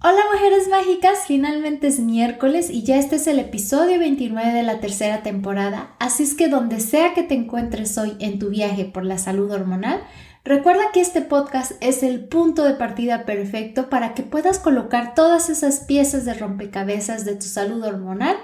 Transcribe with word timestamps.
Hola 0.00 0.20
mujeres 0.32 0.68
mágicas, 0.68 1.24
finalmente 1.26 1.88
es 1.88 1.98
miércoles 1.98 2.70
y 2.70 2.84
ya 2.84 2.98
este 2.98 3.16
es 3.16 3.26
el 3.26 3.40
episodio 3.40 3.98
29 3.98 4.52
de 4.52 4.62
la 4.62 4.78
tercera 4.78 5.24
temporada, 5.24 5.96
así 5.98 6.22
es 6.22 6.34
que 6.34 6.46
donde 6.46 6.78
sea 6.78 7.14
que 7.14 7.24
te 7.24 7.34
encuentres 7.34 7.98
hoy 7.98 8.16
en 8.20 8.38
tu 8.38 8.48
viaje 8.48 8.84
por 8.84 9.04
la 9.04 9.18
salud 9.18 9.50
hormonal, 9.50 10.00
recuerda 10.44 10.92
que 10.92 11.00
este 11.00 11.20
podcast 11.20 11.72
es 11.80 12.04
el 12.04 12.28
punto 12.28 12.62
de 12.62 12.74
partida 12.74 13.24
perfecto 13.24 13.90
para 13.90 14.14
que 14.14 14.22
puedas 14.22 14.60
colocar 14.60 15.16
todas 15.16 15.50
esas 15.50 15.80
piezas 15.80 16.24
de 16.24 16.34
rompecabezas 16.34 17.24
de 17.24 17.34
tu 17.34 17.46
salud 17.46 17.82
hormonal 17.82 18.36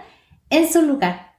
en 0.50 0.68
su 0.68 0.82
lugar. 0.82 1.33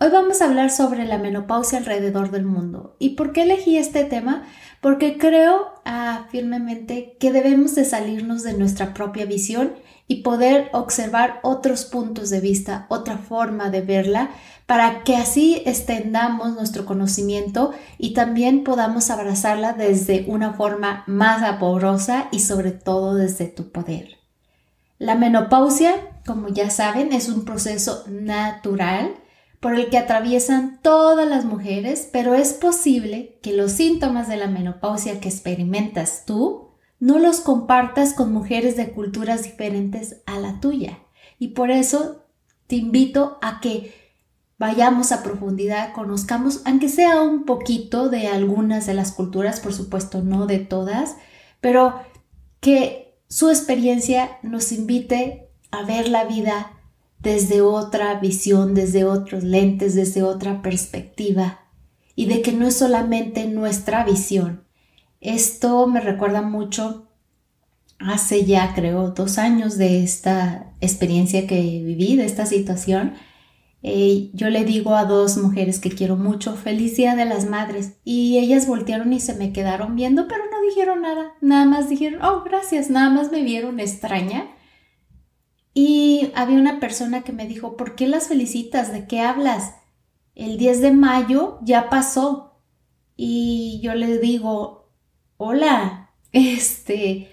Hoy 0.00 0.08
vamos 0.10 0.40
a 0.42 0.46
hablar 0.46 0.70
sobre 0.70 1.04
la 1.04 1.18
menopausia 1.18 1.78
alrededor 1.78 2.30
del 2.30 2.44
mundo. 2.44 2.96
¿Y 2.98 3.10
por 3.10 3.32
qué 3.32 3.42
elegí 3.42 3.78
este 3.78 4.04
tema? 4.04 4.44
porque 4.84 5.16
creo 5.16 5.72
ah, 5.86 6.26
firmemente 6.30 7.16
que 7.18 7.32
debemos 7.32 7.74
de 7.74 7.86
salirnos 7.86 8.42
de 8.42 8.52
nuestra 8.52 8.92
propia 8.92 9.24
visión 9.24 9.72
y 10.06 10.16
poder 10.16 10.68
observar 10.74 11.40
otros 11.42 11.86
puntos 11.86 12.28
de 12.28 12.40
vista, 12.40 12.84
otra 12.90 13.16
forma 13.16 13.70
de 13.70 13.80
verla, 13.80 14.28
para 14.66 15.02
que 15.02 15.16
así 15.16 15.62
extendamos 15.64 16.54
nuestro 16.54 16.84
conocimiento 16.84 17.72
y 17.96 18.12
también 18.12 18.62
podamos 18.62 19.08
abrazarla 19.08 19.72
desde 19.72 20.26
una 20.28 20.52
forma 20.52 21.02
más 21.06 21.42
amorosa 21.42 22.28
y 22.30 22.40
sobre 22.40 22.70
todo 22.72 23.14
desde 23.14 23.46
tu 23.46 23.72
poder. 23.72 24.18
La 24.98 25.14
menopausia, 25.14 25.94
como 26.26 26.48
ya 26.48 26.68
saben, 26.68 27.14
es 27.14 27.30
un 27.30 27.46
proceso 27.46 28.04
natural 28.06 29.14
por 29.64 29.76
el 29.76 29.88
que 29.88 29.96
atraviesan 29.96 30.78
todas 30.82 31.26
las 31.26 31.46
mujeres, 31.46 32.06
pero 32.12 32.34
es 32.34 32.52
posible 32.52 33.38
que 33.40 33.54
los 33.54 33.72
síntomas 33.72 34.28
de 34.28 34.36
la 34.36 34.46
menopausia 34.46 35.20
que 35.20 35.28
experimentas 35.30 36.24
tú 36.26 36.72
no 37.00 37.18
los 37.18 37.40
compartas 37.40 38.12
con 38.12 38.30
mujeres 38.30 38.76
de 38.76 38.90
culturas 38.90 39.42
diferentes 39.42 40.20
a 40.26 40.38
la 40.38 40.60
tuya. 40.60 40.98
Y 41.38 41.48
por 41.54 41.70
eso 41.70 42.26
te 42.66 42.76
invito 42.76 43.38
a 43.40 43.60
que 43.62 43.94
vayamos 44.58 45.12
a 45.12 45.22
profundidad, 45.22 45.94
conozcamos, 45.94 46.60
aunque 46.66 46.90
sea 46.90 47.22
un 47.22 47.46
poquito 47.46 48.10
de 48.10 48.28
algunas 48.28 48.84
de 48.84 48.92
las 48.92 49.12
culturas, 49.12 49.60
por 49.60 49.72
supuesto 49.72 50.20
no 50.20 50.46
de 50.46 50.58
todas, 50.58 51.16
pero 51.62 52.02
que 52.60 53.16
su 53.30 53.48
experiencia 53.48 54.36
nos 54.42 54.72
invite 54.72 55.48
a 55.70 55.84
ver 55.84 56.10
la 56.10 56.24
vida 56.24 56.73
desde 57.24 57.62
otra 57.62 58.20
visión, 58.20 58.74
desde 58.74 59.04
otros 59.04 59.42
lentes, 59.42 59.94
desde 59.94 60.22
otra 60.22 60.62
perspectiva 60.62 61.60
y 62.14 62.26
de 62.26 62.42
que 62.42 62.52
no 62.52 62.66
es 62.66 62.76
solamente 62.76 63.46
nuestra 63.46 64.04
visión. 64.04 64.62
Esto 65.20 65.86
me 65.86 66.00
recuerda 66.00 66.42
mucho 66.42 67.08
hace 67.98 68.44
ya 68.44 68.74
creo 68.74 69.10
dos 69.12 69.38
años 69.38 69.78
de 69.78 70.04
esta 70.04 70.74
experiencia 70.80 71.46
que 71.46 71.60
viví, 71.60 72.16
de 72.16 72.26
esta 72.26 72.44
situación. 72.44 73.14
Eh, 73.82 74.30
yo 74.34 74.50
le 74.50 74.64
digo 74.64 74.94
a 74.94 75.06
dos 75.06 75.38
mujeres 75.38 75.78
que 75.78 75.90
quiero 75.90 76.16
mucho, 76.16 76.54
feliz 76.54 76.96
de 76.96 77.24
las 77.24 77.48
madres. 77.48 77.94
Y 78.04 78.38
ellas 78.38 78.66
voltearon 78.66 79.12
y 79.14 79.20
se 79.20 79.34
me 79.34 79.52
quedaron 79.52 79.96
viendo, 79.96 80.28
pero 80.28 80.44
no 80.50 80.60
dijeron 80.68 81.00
nada. 81.00 81.32
Nada 81.40 81.64
más 81.64 81.88
dijeron, 81.88 82.22
oh, 82.22 82.42
gracias, 82.44 82.90
nada 82.90 83.08
más 83.08 83.32
me 83.32 83.42
vieron 83.42 83.80
extraña 83.80 84.54
y 85.74 86.30
había 86.36 86.60
una 86.60 86.78
persona 86.78 87.22
que 87.24 87.32
me 87.32 87.48
dijo, 87.48 87.76
¿por 87.76 87.96
qué 87.96 88.06
las 88.06 88.28
felicitas? 88.28 88.92
¿De 88.92 89.08
qué 89.08 89.20
hablas? 89.20 89.74
El 90.36 90.56
10 90.56 90.80
de 90.80 90.92
mayo 90.92 91.58
ya 91.62 91.90
pasó. 91.90 92.60
Y 93.16 93.80
yo 93.82 93.94
le 93.96 94.18
digo, 94.18 94.92
hola, 95.36 96.10
este, 96.32 97.28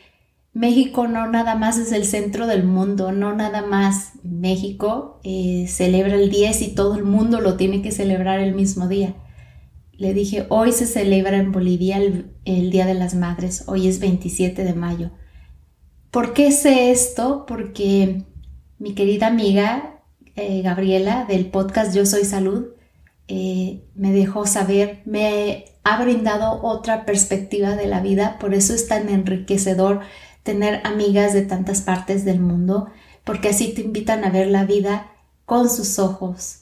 México 0.54 1.08
no 1.08 1.28
nada 1.28 1.54
más 1.56 1.78
es 1.78 1.92
el 1.92 2.04
centro 2.04 2.48
del 2.48 2.64
mundo, 2.64 3.12
no 3.12 3.36
nada 3.36 3.62
más 3.62 4.14
México 4.24 5.20
eh, 5.24 5.68
celebra 5.68 6.16
el 6.16 6.32
10 6.32 6.62
y 6.64 6.76
todo 6.76 6.96
el 6.96 7.04
mundo 7.04 7.42
lo 7.42 7.58
tiene 7.58 7.84
que 7.84 7.92
celebrar 7.92 8.40
el 8.40 8.56
mismo 8.56 8.88
día. 8.88 9.16
Le 9.94 10.16
dije, 10.16 10.48
hoy 10.50 10.72
se 10.72 10.88
celebra 10.88 11.38
en 11.38 11.52
Bolivia 11.52 11.98
el, 11.98 12.32
el 12.46 12.72
Día 12.72 12.88
de 12.88 12.96
las 12.96 13.14
Madres, 13.14 13.66
hoy 13.68 13.88
es 13.88 14.00
27 14.00 14.64
de 14.64 14.74
mayo. 14.74 15.12
¿Por 16.10 16.34
qué 16.34 16.52
sé 16.52 16.92
esto? 16.92 17.46
Porque 17.46 18.26
mi 18.82 18.96
querida 18.96 19.28
amiga 19.28 20.00
eh, 20.36 20.64
Gabriela 20.64 21.26
del 21.26 21.46
podcast 21.46 21.94
Yo 21.94 22.08
Soy 22.08 22.26
Salud 22.26 22.70
eh, 23.28 23.84
me 23.94 24.12
dejó 24.12 24.48
saber, 24.48 25.04
me 25.06 25.66
ha 25.84 26.02
brindado 26.02 26.64
otra 26.64 27.06
perspectiva 27.06 27.76
de 27.76 27.86
la 27.86 28.02
vida, 28.02 28.40
por 28.40 28.56
eso 28.56 28.74
es 28.74 28.88
tan 28.88 29.08
enriquecedor 29.10 30.00
tener 30.42 30.82
amigas 30.84 31.32
de 31.34 31.44
tantas 31.44 31.82
partes 31.82 32.26
del 32.26 32.40
mundo, 32.40 32.88
porque 33.24 33.50
así 33.50 33.72
te 33.72 33.82
invitan 33.82 34.24
a 34.24 34.32
ver 34.32 34.48
la 34.48 34.66
vida 34.66 35.12
con 35.46 35.70
sus 35.70 36.00
ojos, 36.00 36.62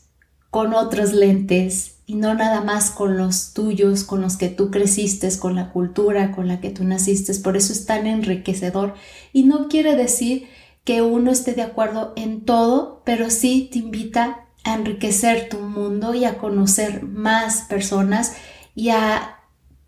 con 0.49 0.73
otros 0.73 1.13
lentes 1.13 1.99
y 2.05 2.15
no 2.15 2.33
nada 2.33 2.59
más 2.59 2.91
con 2.91 3.15
los 3.15 3.53
tuyos, 3.53 4.03
con 4.03 4.19
los 4.19 4.35
que 4.35 4.49
tú 4.49 4.71
creciste, 4.71 5.29
con 5.39 5.55
la 5.55 5.71
cultura 5.71 6.33
con 6.33 6.49
la 6.49 6.59
que 6.59 6.69
tú 6.69 6.83
naciste. 6.83 7.33
Por 7.35 7.55
eso 7.55 7.71
es 7.71 7.85
tan 7.85 8.07
enriquecedor 8.07 8.95
y 9.31 9.43
no 9.43 9.69
quiere 9.69 9.95
decir 9.95 10.49
que 10.83 11.01
uno 11.01 11.31
esté 11.31 11.53
de 11.53 11.61
acuerdo 11.61 12.13
en 12.15 12.45
todo, 12.45 13.01
pero 13.05 13.29
sí 13.29 13.69
te 13.71 13.79
invita 13.79 14.47
a 14.63 14.75
enriquecer 14.75 15.49
tu 15.49 15.59
mundo 15.59 16.13
y 16.13 16.25
a 16.25 16.37
conocer 16.37 17.03
más 17.03 17.61
personas 17.61 18.35
y 18.75 18.89
a 18.89 19.37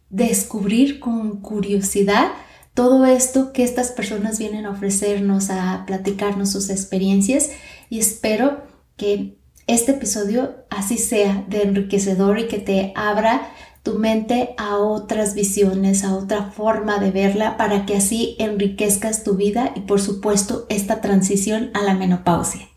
descubrir 0.10 1.00
con 1.00 1.42
curiosidad 1.42 2.28
todo 2.74 3.06
esto 3.06 3.52
que 3.52 3.64
estas 3.64 3.92
personas 3.92 4.40
vienen 4.40 4.66
a 4.66 4.72
ofrecernos, 4.72 5.50
a 5.50 5.84
platicarnos 5.86 6.52
sus 6.52 6.70
experiencias. 6.70 7.52
Y 7.90 8.00
espero 8.00 8.64
que 8.96 9.38
este 9.68 9.92
episodio 9.92 10.56
así 10.70 10.98
sea 10.98 11.46
de 11.48 11.64
enriquecedor 11.64 12.40
y 12.40 12.48
que 12.48 12.60
te 12.60 12.94
abra 12.96 13.52
tu 13.84 13.98
mente 13.98 14.54
a 14.58 14.78
otras 14.78 15.34
visiones, 15.34 16.04
a 16.04 16.16
otra 16.16 16.52
forma 16.52 17.00
de 17.00 17.10
verla 17.10 17.58
para 17.58 17.86
que 17.86 17.96
así 17.98 18.36
enriquezcas 18.38 19.24
tu 19.24 19.36
vida 19.36 19.72
y 19.76 19.82
por 19.82 20.00
supuesto 20.00 20.66
esta 20.70 21.02
transición 21.02 21.72
a 21.74 21.82
la 21.82 21.96
menopausia. 21.96 22.68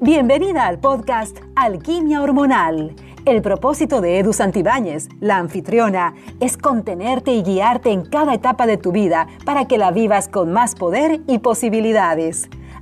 Bienvenida 0.00 0.66
al 0.66 0.80
podcast 0.80 1.38
Alquimia 1.54 2.22
Hormonal. 2.22 2.96
El 3.24 3.40
propósito 3.40 4.00
de 4.00 4.18
Edu 4.18 4.32
Santibáñez, 4.32 5.08
la 5.20 5.36
anfitriona, 5.36 6.14
es 6.40 6.56
contenerte 6.56 7.32
y 7.32 7.44
guiarte 7.44 7.92
en 7.92 8.04
cada 8.04 8.34
etapa 8.34 8.66
de 8.66 8.78
tu 8.78 8.90
vida 8.90 9.28
para 9.44 9.66
que 9.66 9.78
la 9.78 9.92
vivas 9.92 10.26
con 10.26 10.50
más 10.52 10.74
poder 10.74 11.20
y 11.28 11.38
posibilidades. 11.38 12.48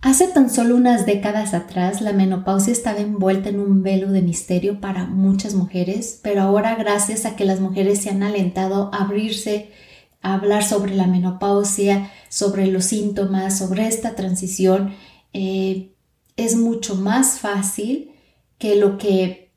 Hace 0.00 0.28
tan 0.28 0.48
solo 0.48 0.76
unas 0.76 1.06
décadas 1.06 1.54
atrás 1.54 2.00
la 2.00 2.12
menopausia 2.12 2.72
estaba 2.72 3.00
envuelta 3.00 3.48
en 3.48 3.58
un 3.58 3.82
velo 3.82 4.12
de 4.12 4.22
misterio 4.22 4.80
para 4.80 5.06
muchas 5.06 5.54
mujeres, 5.54 6.20
pero 6.22 6.42
ahora 6.42 6.76
gracias 6.76 7.26
a 7.26 7.34
que 7.34 7.44
las 7.44 7.58
mujeres 7.58 8.02
se 8.02 8.10
han 8.10 8.22
alentado 8.22 8.90
a 8.94 9.02
abrirse 9.02 9.72
a 10.22 10.34
hablar 10.34 10.64
sobre 10.64 10.94
la 10.94 11.08
menopausia, 11.08 12.12
sobre 12.28 12.68
los 12.68 12.84
síntomas, 12.84 13.58
sobre 13.58 13.88
esta 13.88 14.14
transición, 14.14 14.94
eh, 15.32 15.94
es 16.36 16.56
mucho 16.56 16.94
más 16.94 17.40
fácil 17.40 18.12
que 18.58 18.76
lo 18.76 18.98
que 18.98 19.50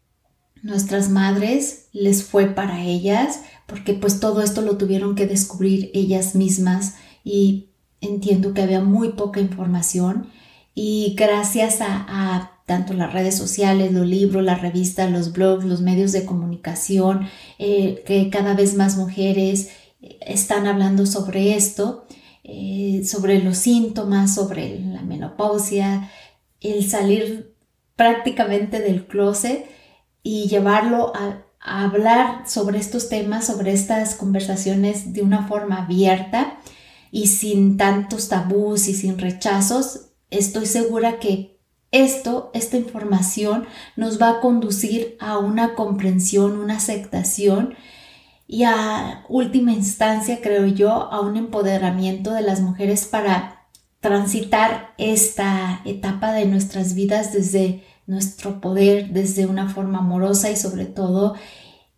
nuestras 0.63 1.09
madres 1.09 1.87
les 1.93 2.23
fue 2.23 2.47
para 2.47 2.83
ellas, 2.83 3.41
porque 3.67 3.93
pues 3.93 4.19
todo 4.19 4.41
esto 4.41 4.63
lo 4.63 4.77
tuvieron 4.77 5.13
que 5.15 5.27
descubrir 5.27 5.91
ellas 5.93 6.33
mismas 6.33 6.95
y 7.23 7.70
entiendo 8.01 8.53
que 8.53 8.63
había 8.63 8.81
muy 8.81 9.09
poca 9.13 9.39
información 9.39 10.27
y 10.73 11.15
gracias 11.17 11.79
a, 11.81 12.57
tanto 12.65 12.93
las 12.93 13.11
redes 13.11 13.35
sociales, 13.35 13.91
los 13.91 14.07
libros, 14.07 14.43
las 14.43 14.61
revistas, 14.61 15.11
los 15.11 15.33
blogs, 15.33 15.65
los 15.65 15.81
medios 15.81 16.13
de 16.13 16.25
comunicación, 16.25 17.27
eh, 17.59 18.01
que 18.05 18.29
cada 18.29 18.53
vez 18.53 18.75
más 18.75 18.95
mujeres 18.95 19.71
eh, 20.01 20.17
están 20.21 20.67
hablando 20.67 21.05
sobre 21.05 21.55
esto, 21.55 22.05
eh, 22.45 23.01
sobre 23.03 23.43
los 23.43 23.57
síntomas, 23.57 24.33
sobre 24.33 24.79
la 24.79 25.01
menopausia, 25.01 26.09
el 26.61 26.89
salir 26.89 27.53
prácticamente 27.97 28.79
del 28.79 29.05
closet 29.05 29.65
y 30.23 30.47
llevarlo 30.47 31.11
a, 31.13 31.43
a 31.59 31.83
hablar 31.83 32.47
sobre 32.47 32.79
estos 32.79 33.09
temas, 33.09 33.47
sobre 33.47 33.73
estas 33.73 34.15
conversaciones 34.15 35.11
de 35.11 35.23
una 35.23 35.45
forma 35.45 35.83
abierta 35.83 36.57
y 37.11 37.27
sin 37.27 37.77
tantos 37.77 38.29
tabús 38.29 38.87
y 38.87 38.93
sin 38.93 39.19
rechazos, 39.19 40.11
estoy 40.29 40.65
segura 40.65 41.19
que 41.19 41.59
esto, 41.91 42.51
esta 42.53 42.77
información 42.77 43.65
nos 43.97 44.21
va 44.21 44.29
a 44.29 44.39
conducir 44.39 45.17
a 45.19 45.37
una 45.37 45.75
comprensión, 45.75 46.57
una 46.57 46.77
aceptación 46.77 47.75
y 48.47 48.63
a 48.63 49.25
última 49.29 49.73
instancia, 49.73 50.39
creo 50.41 50.67
yo, 50.67 50.89
a 50.91 51.21
un 51.21 51.37
empoderamiento 51.37 52.33
de 52.33 52.41
las 52.41 52.61
mujeres 52.61 53.05
para 53.05 53.67
transitar 53.99 54.93
esta 54.97 55.81
etapa 55.85 56.31
de 56.31 56.45
nuestras 56.45 56.95
vidas 56.95 57.33
desde 57.33 57.83
nuestro 58.07 58.59
poder, 58.59 59.09
desde 59.11 59.45
una 59.45 59.69
forma 59.69 59.99
amorosa 59.99 60.49
y 60.49 60.55
sobre 60.55 60.85
todo 60.85 61.35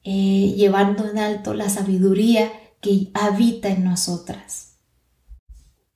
eh, 0.03 0.53
llevando 0.57 1.09
en 1.09 1.17
alto 1.17 1.53
la 1.53 1.69
sabiduría 1.69 2.51
que 2.81 3.09
habita 3.13 3.69
en 3.69 3.85
nosotras. 3.85 4.72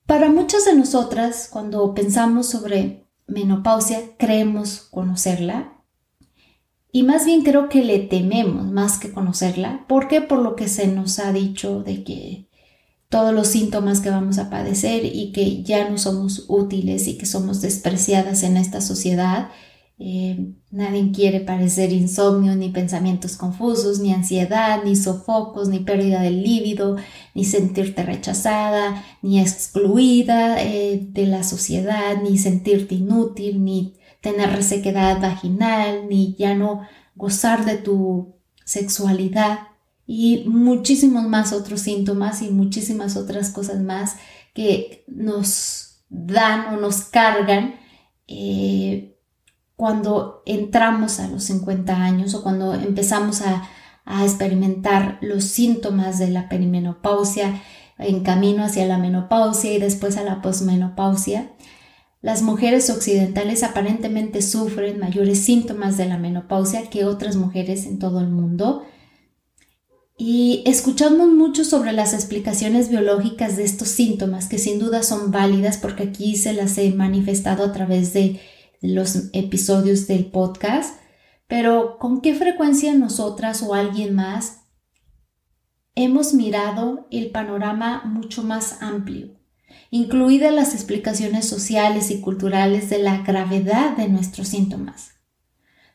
Para 0.08 0.30
muchas 0.30 0.64
de 0.64 0.74
nosotras, 0.74 1.50
cuando 1.52 1.94
pensamos 1.94 2.48
sobre 2.48 3.10
menopausia, 3.28 4.16
creemos 4.18 4.88
conocerla 4.90 5.84
y 6.94 7.04
más 7.04 7.26
bien 7.26 7.44
creo 7.44 7.68
que 7.68 7.84
le 7.84 8.00
tememos 8.00 8.72
más 8.72 9.00
que 9.00 9.12
conocerla. 9.12 9.86
¿Por 9.90 10.08
qué? 10.08 10.22
Por 10.22 10.40
lo 10.40 10.56
que 10.56 10.70
se 10.70 10.88
nos 10.88 11.20
ha 11.20 11.34
dicho 11.34 11.84
de 11.84 12.06
que 12.06 12.48
todos 13.10 13.34
los 13.34 13.48
síntomas 13.48 14.00
que 14.00 14.10
vamos 14.10 14.38
a 14.38 14.50
padecer 14.50 15.04
y 15.04 15.34
que 15.34 15.62
ya 15.64 15.90
no 15.90 15.98
somos 15.98 16.46
útiles 16.48 17.10
y 17.10 17.18
que 17.18 17.26
somos 17.26 17.60
despreciadas 17.60 18.44
en 18.44 18.56
esta 18.56 18.80
sociedad 18.80 19.50
eh, 20.00 20.54
nadie 20.70 21.12
quiere 21.12 21.40
parecer 21.40 21.92
insomnio, 21.92 22.56
ni 22.56 22.70
pensamientos 22.70 23.36
confusos, 23.36 24.00
ni 24.00 24.14
ansiedad, 24.14 24.84
ni 24.84 24.96
sofocos, 24.96 25.70
ni 25.70 25.80
pérdida 25.80 26.22
del 26.22 26.44
líbido, 26.44 26.98
ni 27.34 27.46
sentirte 27.46 28.04
rechazada, 28.04 29.04
ni 29.24 29.40
excluida 29.40 30.62
eh, 30.62 31.08
de 31.12 31.26
la 31.26 31.44
sociedad, 31.44 32.22
ni 32.22 32.38
sentirte 32.38 32.94
inútil, 32.94 33.64
ni 33.64 33.96
tener 34.22 34.52
resequedad 34.52 35.20
vaginal, 35.20 36.08
ni 36.08 36.36
ya 36.36 36.54
no 36.54 36.82
gozar 37.16 37.66
de 37.66 37.78
tu 37.78 38.36
sexualidad. 38.66 39.60
Y 40.06 40.44
muchísimos 40.48 41.24
más 41.28 41.54
otros 41.54 41.82
síntomas 41.82 42.44
y 42.44 42.50
muchísimas 42.50 43.18
otras 43.18 43.50
cosas 43.50 43.82
más 43.82 44.16
que 44.54 45.04
nos 45.08 46.04
dan 46.10 46.74
o 46.74 46.80
nos 46.80 47.02
cargan 47.02 47.76
eh, 48.28 49.17
cuando 49.78 50.42
entramos 50.48 51.20
a 51.20 51.28
los 51.28 51.44
50 51.44 51.96
años 51.96 52.34
o 52.34 52.44
cuando 52.44 52.74
empezamos 52.74 53.42
a, 53.42 53.70
experimentar 54.24 55.18
los 55.20 55.44
síntomas 55.44 56.18
de 56.18 56.30
la 56.30 56.48
perimenopausia 56.48 57.62
en 58.00 58.24
camino 58.24 58.64
hacia 58.64 58.88
la 58.88 58.98
menopausia 58.98 59.74
y 59.74 59.80
después 59.80 60.16
a 60.16 60.24
la 60.24 60.42
posmenopausia. 60.42 61.52
Las 62.22 62.42
mujeres 62.42 62.90
occidentales 62.90 63.64
aparentemente 63.64 64.42
sufren 64.42 64.98
mayores 64.98 65.40
síntomas 65.40 65.98
de 65.98 66.06
la 66.06 66.18
menopausia 66.18 66.90
que 66.90 67.04
otras 67.04 67.36
mujeres 67.36 67.86
en 67.86 68.00
todo 68.00 68.22
el 68.22 68.30
mundo. 68.30 68.86
Y 70.18 70.64
escuchamos 70.66 71.28
mucho 71.28 71.66
sobre 71.66 71.92
las 71.92 72.14
explicaciones 72.14 72.88
biológicas 72.88 73.58
de 73.58 73.66
estos 73.66 73.90
síntomas, 73.90 74.48
que 74.48 74.58
sin 74.58 74.80
duda 74.80 75.04
son 75.04 75.32
válidas 75.32 75.78
porque 75.78 76.04
aquí 76.04 76.38
se 76.38 76.54
las 76.54 76.78
he 76.78 76.92
manifestado 76.92 77.66
a 77.66 77.74
través 77.74 78.14
de 78.14 78.40
los 78.82 79.30
episodios 79.34 80.08
del 80.08 80.28
podcast, 80.28 81.00
pero 81.48 81.98
¿con 82.00 82.22
qué 82.22 82.36
frecuencia 82.36 82.94
nosotras 82.94 83.64
o 83.64 83.74
alguien 83.74 84.14
más 84.14 84.64
hemos 85.96 86.34
mirado 86.34 87.08
el 87.10 87.32
panorama 87.32 88.04
mucho 88.06 88.44
más 88.44 88.82
amplio, 88.82 89.30
incluidas 89.90 90.54
las 90.54 90.74
explicaciones 90.74 91.48
sociales 91.48 92.12
y 92.12 92.22
culturales 92.22 92.90
de 92.90 93.00
la 93.00 93.20
gravedad 93.24 93.98
de 93.98 94.08
nuestros 94.10 94.50
síntomas? 94.50 95.18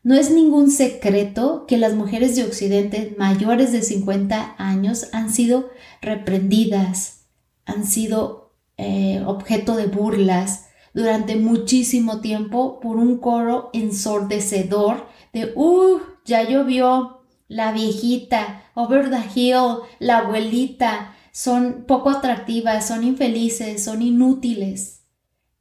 No 0.05 0.17
es 0.17 0.33
ningún 0.33 0.71
secreto 0.71 1.65
que 1.69 1.79
las 1.79 1.95
mujeres 1.95 2.35
de 2.35 2.43
Occidente 2.43 3.15
mayores 3.19 3.71
de 3.71 3.83
50 3.83 4.57
años 4.59 5.09
han 5.13 5.31
sido 5.31 5.71
reprendidas, 6.01 7.27
han 7.67 7.87
sido 7.87 8.53
eh, 8.79 9.23
objeto 9.25 9.77
de 9.77 9.87
burlas, 9.87 10.67
durante 10.95 11.37
muchísimo 11.37 12.21
tiempo 12.21 12.81
por 12.81 12.97
un 12.97 13.19
coro 13.19 13.71
ensordecedor 13.73 15.07
de 15.33 15.53
¡Uh! 15.57 16.01
Ya 16.25 16.49
llovió, 16.49 17.23
la 17.49 17.73
viejita, 17.73 18.65
over 18.75 19.11
the 19.11 19.23
hill, 19.35 19.79
la 19.99 20.19
abuelita, 20.19 21.15
son 21.33 21.85
poco 21.87 22.11
atractivas, 22.11 22.87
son 22.87 23.05
infelices, 23.05 23.85
son 23.85 24.03
inútiles. 24.03 25.05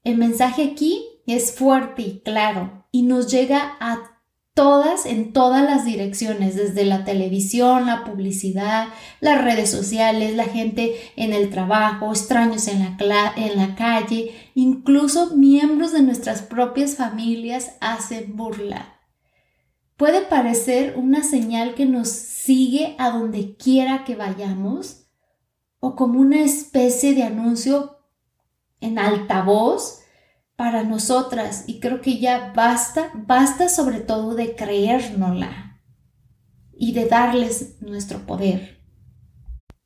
El 0.03 0.17
mensaje 0.17 0.71
aquí 0.71 1.05
es 1.25 1.53
fuerte 1.55 2.01
y 2.01 2.19
claro 2.19 2.85
y 2.91 3.03
nos 3.03 3.31
llega 3.31 3.77
a 3.79 4.10
todas 4.53 5.05
en 5.05 5.31
todas 5.31 5.63
las 5.63 5.85
direcciones, 5.85 6.55
desde 6.55 6.83
la 6.83 7.05
televisión, 7.05 7.85
la 7.85 8.03
publicidad, 8.03 8.87
las 9.21 9.41
redes 9.43 9.71
sociales, 9.71 10.35
la 10.35 10.45
gente 10.45 10.95
en 11.15 11.33
el 11.33 11.49
trabajo, 11.49 12.11
extraños 12.11 12.67
en 12.67 12.97
la, 12.99 13.75
calle, 13.77 14.35
incluso 14.53 15.35
miembros 15.35 15.93
de 15.93 16.01
nuestras 16.01 16.41
propias 16.41 16.95
familias 16.95 17.77
hacen 17.79 18.35
burla. 18.35 18.97
Puede 19.95 20.21
parecer 20.21 20.95
una 20.97 21.23
señal 21.23 21.75
que 21.75 21.85
nos 21.85 22.09
sigue 22.09 22.95
a 22.97 23.11
donde 23.11 23.55
quiera 23.55 24.03
que 24.03 24.15
vayamos 24.15 25.05
o 25.79 25.95
como 25.95 26.19
una 26.19 26.41
especie 26.41 27.13
de 27.13 27.23
anuncio 27.23 27.99
en 28.81 28.99
altavoz 28.99 30.00
para 30.61 30.83
nosotras. 30.83 31.63
Y 31.65 31.79
creo 31.79 32.01
que 32.01 32.19
ya 32.19 32.53
basta, 32.55 33.09
basta 33.15 33.67
sobre 33.67 33.99
todo 33.99 34.35
de 34.35 34.55
creérnosla 34.55 35.81
y 36.71 36.93
de 36.93 37.07
darles 37.07 37.81
nuestro 37.81 38.27
poder. 38.27 38.79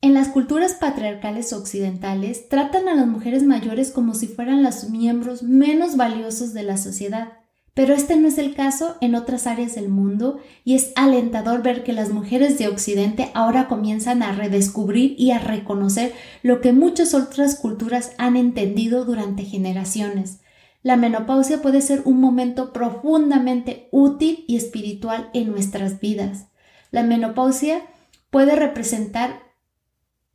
En 0.02 0.14
las 0.14 0.28
culturas 0.28 0.74
patriarcales 0.74 1.54
occidentales 1.54 2.50
tratan 2.50 2.90
a 2.90 2.94
las 2.94 3.08
mujeres 3.08 3.44
mayores 3.44 3.90
como 3.92 4.16
si 4.16 4.28
fueran 4.28 4.64
los 4.64 4.90
miembros 4.90 5.44
menos 5.44 5.96
valiosos 5.96 6.54
de 6.54 6.64
la 6.64 6.76
sociedad, 6.76 7.30
pero 7.74 7.94
este 7.94 8.18
no 8.18 8.28
es 8.28 8.38
el 8.38 8.54
caso 8.54 8.98
en 9.00 9.16
otras 9.16 9.48
áreas 9.48 9.76
del 9.76 9.88
mundo 9.88 10.40
y 10.66 10.76
es 10.76 10.92
alentador 10.98 11.64
ver 11.64 11.86
que 11.86 11.94
las 11.94 12.10
mujeres 12.10 12.60
de 12.60 12.68
Occidente 12.68 13.32
ahora 13.34 13.70
comienzan 13.70 14.24
a 14.24 14.34
redescubrir 14.34 15.16
y 15.18 15.32
a 15.32 15.40
reconocer 15.40 16.12
lo 16.44 16.60
que 16.60 16.74
muchas 16.74 17.14
otras 17.14 17.56
culturas 17.56 18.12
han 18.18 18.36
entendido 18.36 19.06
durante 19.06 19.46
generaciones, 19.46 20.42
la 20.86 20.98
menopausia 20.98 21.64
puede 21.64 21.82
ser 21.82 22.04
un 22.06 22.22
momento 22.22 22.72
profundamente 22.72 23.90
útil 23.90 24.46
y 24.48 24.56
espiritual 24.56 25.32
en 25.34 25.50
nuestras 25.50 26.00
vidas. 26.00 26.46
La 26.92 27.02
menopausia 27.02 27.82
puede 28.30 28.56
representar 28.56 29.40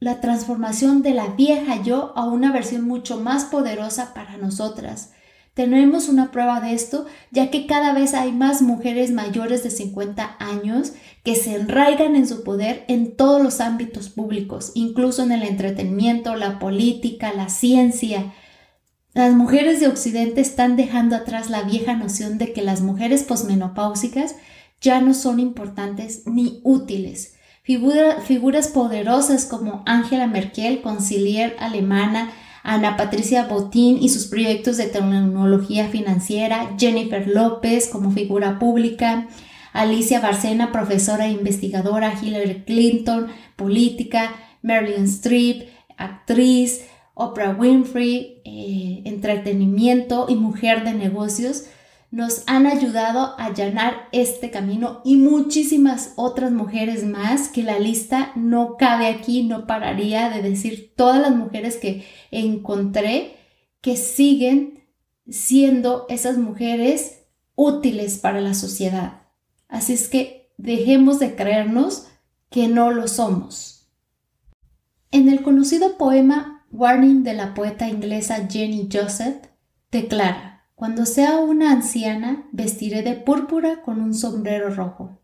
la 0.00 0.21
transformación 0.21 1.02
de 1.02 1.14
la 1.14 1.28
vieja 1.28 1.80
yo 1.85 2.12
a 2.16 2.25
una 2.25 2.50
versión 2.50 2.83
mucho 2.83 3.21
más 3.21 3.45
poderosa 3.45 4.12
para 4.12 4.38
nosotras. 4.38 5.12
Tenemos 5.54 6.09
una 6.09 6.33
prueba 6.33 6.61
de 6.61 6.75
esto, 6.75 7.07
ya 7.30 7.52
que 7.52 7.69
cada 7.69 7.92
vez 7.92 8.12
hay 8.12 8.33
más 8.33 8.61
mujeres 8.61 9.12
mayores 9.12 9.62
de 9.62 9.71
50 9.71 10.35
años 10.40 10.95
que 11.23 11.37
se 11.37 11.54
enraigan 11.54 12.16
en 12.16 12.26
su 12.26 12.42
poder 12.42 12.85
en 12.88 13.14
todos 13.14 13.40
los 13.40 13.61
ámbitos 13.61 14.09
públicos, 14.09 14.73
incluso 14.75 15.23
en 15.23 15.30
el 15.30 15.45
entretenimiento, 15.45 16.35
la 16.35 16.59
política, 16.59 17.33
la 17.33 17.50
ciencia, 17.50 18.33
las 19.12 19.35
mujeres 19.35 19.81
de 19.81 19.88
Occidente 19.88 20.40
están 20.40 20.76
dejando 20.76 21.17
atrás 21.17 21.50
la 21.50 21.62
vieja 21.62 21.95
noción 21.95 22.38
de 22.38 22.52
que 22.52 22.62
las 22.62 22.81
mujeres 22.81 23.25
posmenopáusicas 23.25 24.37
ya 24.81 25.00
no 25.00 25.14
son 25.14 25.40
importantes 25.40 26.23
ni 26.26 26.61
útiles. 26.62 27.35
figuras 27.64 28.69
poderosas 28.69 29.47
como 29.47 29.83
Angela 29.85 30.26
Merkel, 30.26 30.81
conciliar 30.81 31.55
alemana, 31.59 32.31
Ana 32.62 32.97
Patricia 32.97 33.45
Botín 33.45 33.99
y 34.00 34.11
sus 34.11 34.26
proyectos 34.26 34.76
de 34.76 34.87
tecnología 34.87 35.88
financiera, 35.88 36.75
Jennifer 36.79 37.26
López 37.26 37.88
como 37.88 38.12
figura 38.12 38.59
pública, 38.59 39.29
Alicia 39.73 40.21
Barcena, 40.21 40.73
profesora 40.73 41.26
e 41.26 41.33
investigadora, 41.33 42.14
Hillary 42.21 42.64
Clinton, 42.64 43.29
política, 43.57 44.33
Marilyn 44.62 45.05
Streep, 45.05 45.69
actriz, 45.97 46.83
Oprah 47.21 47.55
Winfrey, 47.55 48.41
eh, 48.45 49.03
entretenimiento 49.05 50.27
y 50.29 50.37
mujer 50.37 50.85
de 50.85 50.95
negocios, 50.95 51.65
nos 52.11 52.43
han 52.47 52.67
ayudado 52.67 53.39
a 53.39 53.47
allanar 53.47 54.09
este 54.11 54.50
camino 54.50 55.00
y 55.05 55.17
muchísimas 55.17 56.15
otras 56.17 56.50
mujeres 56.50 57.05
más 57.05 57.49
que 57.49 57.62
la 57.62 57.79
lista 57.79 58.33
no 58.35 58.77
cabe 58.77 59.07
aquí, 59.07 59.45
no 59.45 59.67
pararía 59.67 60.31
de 60.31 60.43
decir 60.43 60.95
todas 60.97 61.21
las 61.21 61.37
mujeres 61.37 61.77
que 61.77 62.05
encontré 62.31 63.37
que 63.81 63.97
siguen 63.97 64.89
siendo 65.29 66.07
esas 66.09 66.37
mujeres 66.39 67.27
útiles 67.55 68.19
para 68.19 68.41
la 68.41 68.55
sociedad. 68.55 69.23
Así 69.69 69.93
es 69.93 70.09
que 70.09 70.53
dejemos 70.57 71.19
de 71.21 71.37
creernos 71.37 72.09
que 72.50 72.67
no 72.67 72.91
lo 72.91 73.07
somos. 73.07 73.89
En 75.12 75.29
el 75.29 75.43
conocido 75.43 75.97
poema 75.97 76.60
Warning 76.73 77.25
de 77.25 77.35
la 77.35 77.53
poeta 77.53 77.89
inglesa 77.89 78.47
Jenny 78.49 78.89
Joseph 78.93 79.45
declara, 79.91 80.69
cuando 80.77 81.05
sea 81.05 81.39
una 81.39 81.73
anciana 81.73 82.49
vestiré 82.53 83.03
de 83.03 83.15
púrpura 83.15 83.83
con 83.83 84.00
un 84.00 84.15
sombrero 84.15 84.73
rojo. 84.73 85.21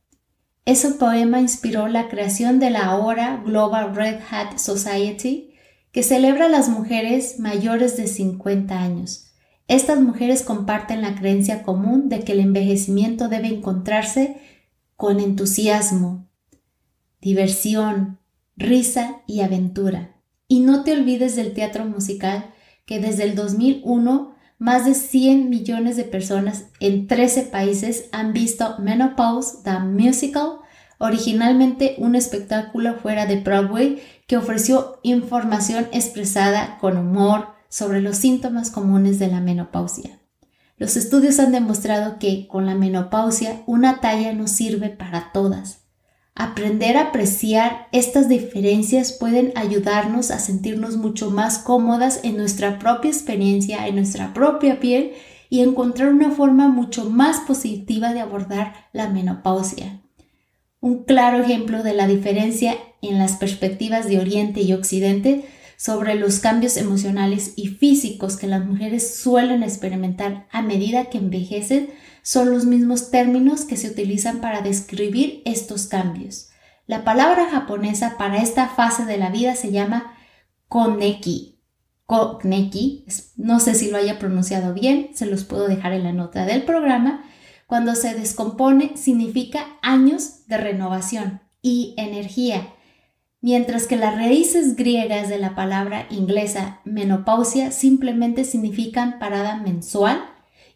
Ese 0.64 0.90
poema 0.90 1.40
inspiró 1.40 1.86
la 1.86 2.08
creación 2.08 2.58
de 2.58 2.70
la 2.70 2.86
ahora 2.86 3.42
Global 3.46 3.94
Red 3.94 4.18
Hat 4.28 4.58
Society, 4.58 5.54
que 5.92 6.02
celebra 6.02 6.46
a 6.46 6.48
las 6.48 6.68
mujeres 6.68 7.38
mayores 7.38 7.96
de 7.96 8.08
50 8.08 8.76
años. 8.76 9.32
Estas 9.68 10.00
mujeres 10.00 10.42
comparten 10.42 11.00
la 11.00 11.14
creencia 11.14 11.62
común 11.62 12.08
de 12.08 12.20
que 12.20 12.32
el 12.32 12.40
envejecimiento 12.40 13.28
debe 13.28 13.46
encontrarse 13.46 14.40
con 14.96 15.20
entusiasmo, 15.20 16.28
diversión, 17.20 18.18
risa 18.56 19.22
y 19.28 19.42
aventura. 19.42 20.15
Y 20.48 20.60
no 20.60 20.84
te 20.84 20.92
olvides 20.92 21.36
del 21.36 21.54
teatro 21.54 21.84
musical, 21.84 22.54
que 22.86 23.00
desde 23.00 23.24
el 23.24 23.34
2001 23.34 24.34
más 24.58 24.86
de 24.86 24.94
100 24.94 25.50
millones 25.50 25.96
de 25.96 26.04
personas 26.04 26.66
en 26.80 27.06
13 27.06 27.42
países 27.42 28.08
han 28.12 28.32
visto 28.32 28.76
Menopause, 28.78 29.62
The 29.64 29.80
Musical, 29.80 30.60
originalmente 30.98 31.96
un 31.98 32.14
espectáculo 32.14 32.94
fuera 32.94 33.26
de 33.26 33.40
Broadway 33.40 34.02
que 34.26 34.36
ofreció 34.36 34.98
información 35.02 35.88
expresada 35.92 36.78
con 36.78 36.96
humor 36.96 37.48
sobre 37.68 38.00
los 38.00 38.16
síntomas 38.16 38.70
comunes 38.70 39.18
de 39.18 39.28
la 39.28 39.40
menopausia. 39.40 40.18
Los 40.78 40.96
estudios 40.96 41.38
han 41.38 41.52
demostrado 41.52 42.18
que 42.18 42.46
con 42.48 42.66
la 42.66 42.74
menopausia 42.74 43.62
una 43.66 44.00
talla 44.00 44.32
no 44.32 44.46
sirve 44.46 44.90
para 44.90 45.32
todas. 45.32 45.85
Aprender 46.38 46.98
a 46.98 47.08
apreciar 47.08 47.88
estas 47.92 48.28
diferencias 48.28 49.14
pueden 49.14 49.54
ayudarnos 49.56 50.30
a 50.30 50.38
sentirnos 50.38 50.98
mucho 50.98 51.30
más 51.30 51.58
cómodas 51.58 52.20
en 52.24 52.36
nuestra 52.36 52.78
propia 52.78 53.10
experiencia, 53.10 53.86
en 53.86 53.96
nuestra 53.96 54.34
propia 54.34 54.78
piel 54.78 55.12
y 55.48 55.62
encontrar 55.62 56.12
una 56.12 56.30
forma 56.30 56.68
mucho 56.68 57.08
más 57.08 57.40
positiva 57.40 58.12
de 58.12 58.20
abordar 58.20 58.74
la 58.92 59.08
menopausia. 59.08 60.02
Un 60.80 61.04
claro 61.04 61.42
ejemplo 61.42 61.82
de 61.82 61.94
la 61.94 62.06
diferencia 62.06 62.76
en 63.00 63.16
las 63.16 63.36
perspectivas 63.36 64.06
de 64.06 64.18
Oriente 64.18 64.60
y 64.60 64.74
Occidente 64.74 65.46
sobre 65.76 66.14
los 66.14 66.38
cambios 66.38 66.76
emocionales 66.76 67.52
y 67.56 67.68
físicos 67.68 68.36
que 68.36 68.46
las 68.46 68.64
mujeres 68.64 69.16
suelen 69.16 69.62
experimentar 69.62 70.46
a 70.50 70.62
medida 70.62 71.06
que 71.06 71.18
envejecen 71.18 71.90
son 72.22 72.50
los 72.50 72.64
mismos 72.64 73.10
términos 73.10 73.64
que 73.64 73.76
se 73.76 73.88
utilizan 73.88 74.40
para 74.40 74.62
describir 74.62 75.42
estos 75.44 75.86
cambios. 75.86 76.48
La 76.86 77.04
palabra 77.04 77.48
japonesa 77.50 78.16
para 78.16 78.38
esta 78.38 78.68
fase 78.68 79.04
de 79.04 79.18
la 79.18 79.30
vida 79.30 79.54
se 79.54 79.70
llama 79.70 80.16
koneki. 80.68 81.60
Koneki, 82.06 83.04
no 83.36 83.58
sé 83.58 83.74
si 83.74 83.90
lo 83.90 83.98
haya 83.98 84.18
pronunciado 84.18 84.72
bien, 84.72 85.10
se 85.14 85.26
los 85.26 85.44
puedo 85.44 85.66
dejar 85.66 85.92
en 85.92 86.04
la 86.04 86.12
nota 86.12 86.46
del 86.46 86.62
programa. 86.62 87.24
Cuando 87.66 87.96
se 87.96 88.14
descompone 88.14 88.96
significa 88.96 89.66
años 89.82 90.46
de 90.46 90.56
renovación 90.56 91.40
y 91.62 91.94
energía, 91.96 92.72
mientras 93.40 93.86
que 93.86 93.96
las 93.96 94.14
raíces 94.14 94.76
griegas 94.76 95.28
de 95.28 95.38
la 95.38 95.54
palabra 95.54 96.06
inglesa 96.10 96.80
menopausia 96.84 97.70
simplemente 97.70 98.44
significan 98.44 99.18
parada 99.18 99.56
mensual 99.56 100.22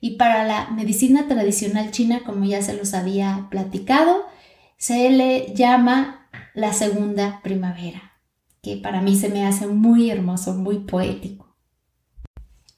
y 0.00 0.16
para 0.16 0.44
la 0.44 0.70
medicina 0.70 1.28
tradicional 1.28 1.90
china, 1.90 2.22
como 2.24 2.44
ya 2.44 2.62
se 2.62 2.74
los 2.74 2.94
había 2.94 3.48
platicado, 3.50 4.24
se 4.78 5.10
le 5.10 5.54
llama 5.54 6.28
la 6.54 6.72
segunda 6.72 7.40
primavera, 7.42 8.12
que 8.62 8.76
para 8.78 9.02
mí 9.02 9.16
se 9.16 9.28
me 9.28 9.46
hace 9.46 9.66
muy 9.66 10.10
hermoso, 10.10 10.54
muy 10.54 10.78
poético. 10.78 11.54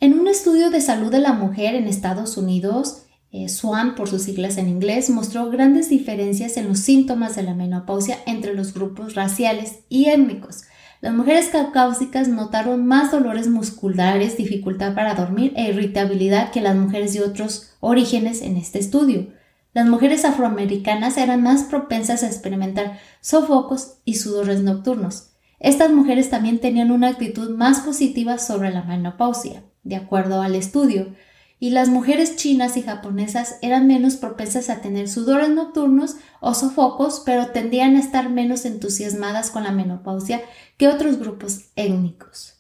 En 0.01 0.19
un 0.19 0.27
estudio 0.27 0.71
de 0.71 0.81
salud 0.81 1.12
de 1.12 1.21
la 1.21 1.33
mujer 1.33 1.77
en 1.77 1.87
Estados 1.87 2.37
Unidos, 2.37 3.01
eh, 3.33 3.49
SWAN 3.49 3.95
por 3.95 4.11
sus 4.11 4.23
siglas 4.23 4.59
en 4.59 4.69
inglés, 4.69 5.09
mostró 5.09 5.51
grandes 5.51 5.89
diferencias 5.89 6.59
en 6.59 6.69
los 6.69 6.81
síntomas 6.81 7.35
de 7.35 7.43
la 7.43 7.55
menopausia 7.55 8.19
entre 8.27 8.53
los 8.55 8.75
grupos 8.75 9.15
raciales 9.15 9.81
y 9.89 10.11
étnicos. 10.11 10.65
Las 11.01 11.15
mujeres 11.15 11.49
caucásicas 11.49 12.29
notaron 12.29 12.87
más 12.87 13.11
dolores 13.11 13.49
musculares, 13.49 14.37
dificultad 14.37 14.95
para 14.95 15.15
dormir 15.15 15.55
e 15.57 15.71
irritabilidad 15.71 16.51
que 16.51 16.61
las 16.61 16.77
mujeres 16.77 17.15
de 17.15 17.23
otros 17.23 17.73
orígenes 17.81 18.43
en 18.43 18.59
este 18.59 18.79
estudio. 18.79 19.29
Las 19.73 19.87
mujeres 19.87 20.27
afroamericanas 20.27 21.17
eran 21.17 21.43
más 21.43 21.62
propensas 21.65 22.23
a 22.23 22.27
experimentar 22.27 23.01
sofocos 23.23 23.95
y 24.05 24.15
sudores 24.15 24.61
nocturnos. 24.61 25.31
Estas 25.59 25.91
mujeres 25.91 26.29
también 26.29 26.59
tenían 26.61 26.91
una 26.91 27.09
actitud 27.09 27.57
más 27.57 27.81
positiva 27.81 28.37
sobre 28.37 28.71
la 28.71 28.83
menopausia, 28.83 29.62
de 29.85 29.97
acuerdo 29.97 30.43
al 30.43 30.55
estudio 30.55 31.15
y 31.62 31.71
las 31.71 31.88
mujeres 31.88 32.35
chinas 32.35 32.76
y 32.76 32.83
japonesas 32.83 33.59
eran 33.62 33.87
menos 33.87 34.16
propensas 34.16 34.69
a 34.69 34.81
tener 34.81 35.09
sudores 35.09 35.49
nocturnos 35.49 36.16
o 36.40 36.54
sofocos, 36.54 37.23
pero 37.25 37.52
tendían 37.52 37.95
a 37.95 38.00
estar 38.00 38.31
menos 38.31 38.64
entusiasmadas 38.64 39.52
con 39.52 39.62
la 39.62 39.71
menopausia 39.71 40.42
que 40.76 40.88
otros 40.88 41.21
grupos 41.21 41.66
étnicos. 41.76 42.54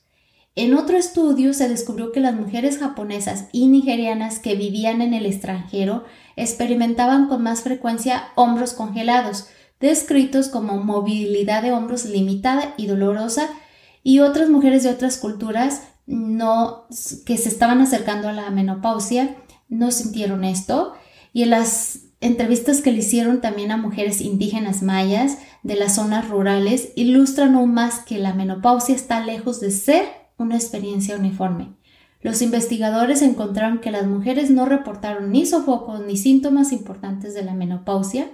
En 0.54 0.74
otro 0.74 0.96
estudio 0.96 1.52
se 1.52 1.68
descubrió 1.68 2.12
que 2.12 2.20
las 2.20 2.36
mujeres 2.36 2.78
japonesas 2.78 3.46
y 3.50 3.66
nigerianas 3.66 4.38
que 4.38 4.54
vivían 4.54 5.02
en 5.02 5.14
el 5.14 5.26
extranjero 5.26 6.04
experimentaban 6.36 7.26
con 7.26 7.42
más 7.42 7.62
frecuencia 7.62 8.28
hombros 8.36 8.72
congelados, 8.72 9.48
descritos 9.80 10.46
como 10.46 10.76
movilidad 10.76 11.64
de 11.64 11.72
hombros 11.72 12.04
limitada 12.04 12.72
y 12.76 12.86
dolorosa, 12.86 13.48
y 14.04 14.20
otras 14.20 14.48
mujeres 14.48 14.84
de 14.84 14.90
otras 14.90 15.16
culturas 15.16 15.82
no, 16.06 16.86
que 17.24 17.36
se 17.36 17.48
estaban 17.48 17.80
acercando 17.80 18.28
a 18.28 18.32
la 18.32 18.50
menopausia 18.50 19.36
no 19.68 19.90
sintieron 19.90 20.44
esto 20.44 20.94
y 21.32 21.42
en 21.42 21.50
las 21.50 22.00
entrevistas 22.20 22.82
que 22.82 22.92
le 22.92 22.98
hicieron 22.98 23.40
también 23.40 23.72
a 23.72 23.76
mujeres 23.76 24.20
indígenas 24.20 24.82
mayas 24.82 25.38
de 25.62 25.76
las 25.76 25.96
zonas 25.96 26.28
rurales 26.28 26.92
ilustran 26.94 27.54
aún 27.54 27.74
más 27.74 28.00
que 28.00 28.18
la 28.18 28.34
menopausia 28.34 28.94
está 28.94 29.24
lejos 29.24 29.60
de 29.60 29.70
ser 29.70 30.04
una 30.38 30.56
experiencia 30.56 31.16
uniforme. 31.16 31.72
Los 32.20 32.40
investigadores 32.40 33.22
encontraron 33.22 33.80
que 33.80 33.90
las 33.90 34.06
mujeres 34.06 34.50
no 34.50 34.66
reportaron 34.66 35.32
ni 35.32 35.44
sofocos 35.46 36.00
ni 36.00 36.16
síntomas 36.16 36.70
importantes 36.70 37.34
de 37.34 37.42
la 37.42 37.54
menopausia. 37.54 38.30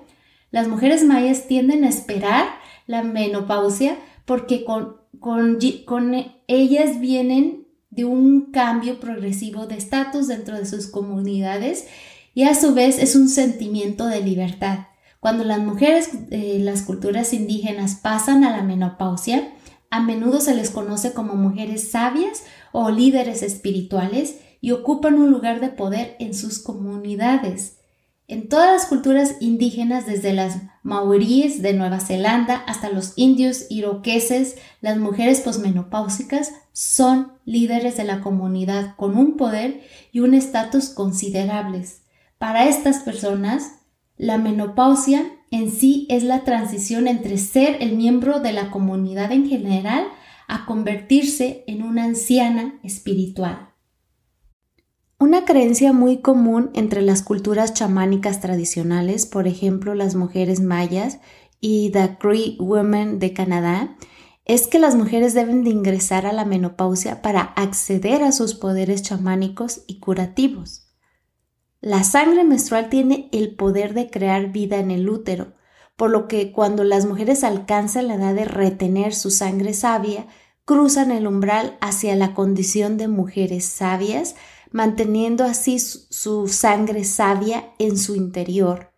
Las 0.50 0.68
mujeres 0.68 1.04
mayas 1.04 1.46
tienden 1.46 1.84
a 1.84 1.88
esperar 1.88 2.46
la 2.86 3.02
menopausia 3.02 3.96
porque 4.26 4.64
con, 4.64 4.96
con, 5.20 5.58
con 5.84 6.14
ellas 6.46 7.00
vienen 7.00 7.66
de 7.90 8.04
un 8.04 8.52
cambio 8.52 9.00
progresivo 9.00 9.66
de 9.66 9.76
estatus 9.76 10.28
dentro 10.28 10.56
de 10.56 10.66
sus 10.66 10.86
comunidades 10.86 11.86
y 12.34 12.44
a 12.44 12.54
su 12.54 12.74
vez 12.74 12.98
es 12.98 13.16
un 13.16 13.28
sentimiento 13.28 14.06
de 14.06 14.20
libertad. 14.20 14.86
Cuando 15.20 15.44
las 15.44 15.58
mujeres 15.58 16.30
de 16.30 16.60
las 16.60 16.82
culturas 16.82 17.32
indígenas 17.32 17.96
pasan 17.96 18.44
a 18.44 18.56
la 18.56 18.62
menopausia, 18.62 19.52
a 19.90 20.00
menudo 20.00 20.40
se 20.40 20.54
les 20.54 20.70
conoce 20.70 21.12
como 21.12 21.34
mujeres 21.34 21.90
sabias 21.90 22.44
o 22.72 22.90
líderes 22.90 23.42
espirituales 23.42 24.36
y 24.60 24.72
ocupan 24.72 25.14
un 25.14 25.30
lugar 25.30 25.60
de 25.60 25.68
poder 25.68 26.16
en 26.20 26.34
sus 26.34 26.58
comunidades. 26.58 27.77
En 28.30 28.50
todas 28.50 28.70
las 28.70 28.84
culturas 28.84 29.36
indígenas, 29.40 30.04
desde 30.04 30.34
las 30.34 30.58
maoríes 30.82 31.62
de 31.62 31.72
Nueva 31.72 31.98
Zelanda 31.98 32.56
hasta 32.66 32.90
los 32.90 33.14
indios 33.16 33.64
iroqueses, 33.70 34.56
las 34.82 34.98
mujeres 34.98 35.40
posmenopáusicas 35.40 36.52
son 36.74 37.32
líderes 37.46 37.96
de 37.96 38.04
la 38.04 38.20
comunidad 38.20 38.96
con 38.96 39.16
un 39.16 39.38
poder 39.38 39.80
y 40.12 40.20
un 40.20 40.34
estatus 40.34 40.90
considerables. 40.90 42.02
Para 42.36 42.68
estas 42.68 42.98
personas, 42.98 43.78
la 44.18 44.36
menopausia 44.36 45.24
en 45.50 45.70
sí 45.70 46.06
es 46.10 46.22
la 46.22 46.44
transición 46.44 47.08
entre 47.08 47.38
ser 47.38 47.78
el 47.80 47.96
miembro 47.96 48.40
de 48.40 48.52
la 48.52 48.70
comunidad 48.70 49.32
en 49.32 49.48
general 49.48 50.06
a 50.48 50.66
convertirse 50.66 51.64
en 51.66 51.82
una 51.82 52.04
anciana 52.04 52.78
espiritual. 52.82 53.70
Una 55.20 55.44
creencia 55.44 55.92
muy 55.92 56.18
común 56.18 56.70
entre 56.74 57.02
las 57.02 57.22
culturas 57.22 57.74
chamánicas 57.74 58.40
tradicionales, 58.40 59.26
por 59.26 59.48
ejemplo 59.48 59.96
las 59.96 60.14
mujeres 60.14 60.60
mayas 60.60 61.18
y 61.60 61.90
the 61.90 62.18
Cree 62.20 62.56
Women 62.60 63.18
de 63.18 63.32
Canadá, 63.32 63.96
es 64.44 64.68
que 64.68 64.78
las 64.78 64.94
mujeres 64.94 65.34
deben 65.34 65.64
de 65.64 65.70
ingresar 65.70 66.24
a 66.24 66.32
la 66.32 66.44
menopausia 66.44 67.20
para 67.20 67.40
acceder 67.40 68.22
a 68.22 68.30
sus 68.30 68.54
poderes 68.54 69.02
chamánicos 69.02 69.82
y 69.88 69.98
curativos. 69.98 70.86
La 71.80 72.04
sangre 72.04 72.44
menstrual 72.44 72.88
tiene 72.88 73.28
el 73.32 73.56
poder 73.56 73.94
de 73.94 74.10
crear 74.10 74.52
vida 74.52 74.76
en 74.76 74.92
el 74.92 75.08
útero, 75.10 75.54
por 75.96 76.10
lo 76.10 76.28
que 76.28 76.52
cuando 76.52 76.84
las 76.84 77.06
mujeres 77.06 77.42
alcanzan 77.42 78.06
la 78.06 78.14
edad 78.14 78.36
de 78.36 78.44
retener 78.44 79.12
su 79.16 79.32
sangre 79.32 79.74
sabia, 79.74 80.28
cruzan 80.64 81.10
el 81.10 81.26
umbral 81.26 81.76
hacia 81.80 82.14
la 82.14 82.34
condición 82.34 82.98
de 82.98 83.08
mujeres 83.08 83.64
sabias, 83.64 84.36
manteniendo 84.70 85.44
así 85.44 85.78
su 85.78 86.48
sangre 86.48 87.04
sabia 87.04 87.72
en 87.78 87.98
su 87.98 88.14
interior. 88.14 88.92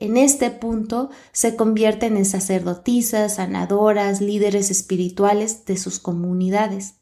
En 0.00 0.16
este 0.16 0.50
punto 0.50 1.10
se 1.32 1.56
convierten 1.56 2.16
en 2.16 2.24
sacerdotisas, 2.24 3.36
sanadoras, 3.36 4.20
líderes 4.20 4.70
espirituales 4.70 5.64
de 5.64 5.76
sus 5.76 5.98
comunidades. 5.98 6.94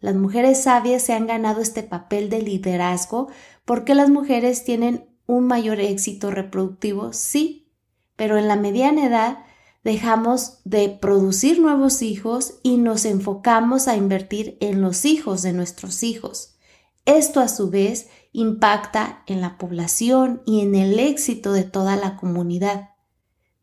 Las 0.00 0.14
mujeres 0.14 0.62
sabias 0.62 1.02
se 1.02 1.12
han 1.12 1.26
ganado 1.26 1.60
este 1.60 1.82
papel 1.82 2.30
de 2.30 2.40
liderazgo 2.40 3.28
porque 3.64 3.94
las 3.94 4.08
mujeres 4.08 4.64
tienen 4.64 5.04
un 5.26 5.46
mayor 5.46 5.78
éxito 5.78 6.30
reproductivo, 6.30 7.12
sí, 7.12 7.70
pero 8.16 8.38
en 8.38 8.48
la 8.48 8.56
mediana 8.56 9.06
edad 9.06 9.38
dejamos 9.84 10.60
de 10.64 10.88
producir 10.88 11.60
nuevos 11.60 12.00
hijos 12.00 12.54
y 12.62 12.78
nos 12.78 13.04
enfocamos 13.04 13.88
a 13.88 13.96
invertir 13.96 14.56
en 14.60 14.80
los 14.80 15.04
hijos 15.04 15.42
de 15.42 15.52
nuestros 15.52 16.02
hijos. 16.02 16.57
Esto 17.08 17.40
a 17.40 17.48
su 17.48 17.70
vez 17.70 18.08
impacta 18.32 19.24
en 19.26 19.40
la 19.40 19.58
población 19.58 20.42
y 20.46 20.60
en 20.60 20.76
el 20.76 21.00
éxito 21.00 21.52
de 21.52 21.64
toda 21.64 21.96
la 21.96 22.16
comunidad. 22.16 22.90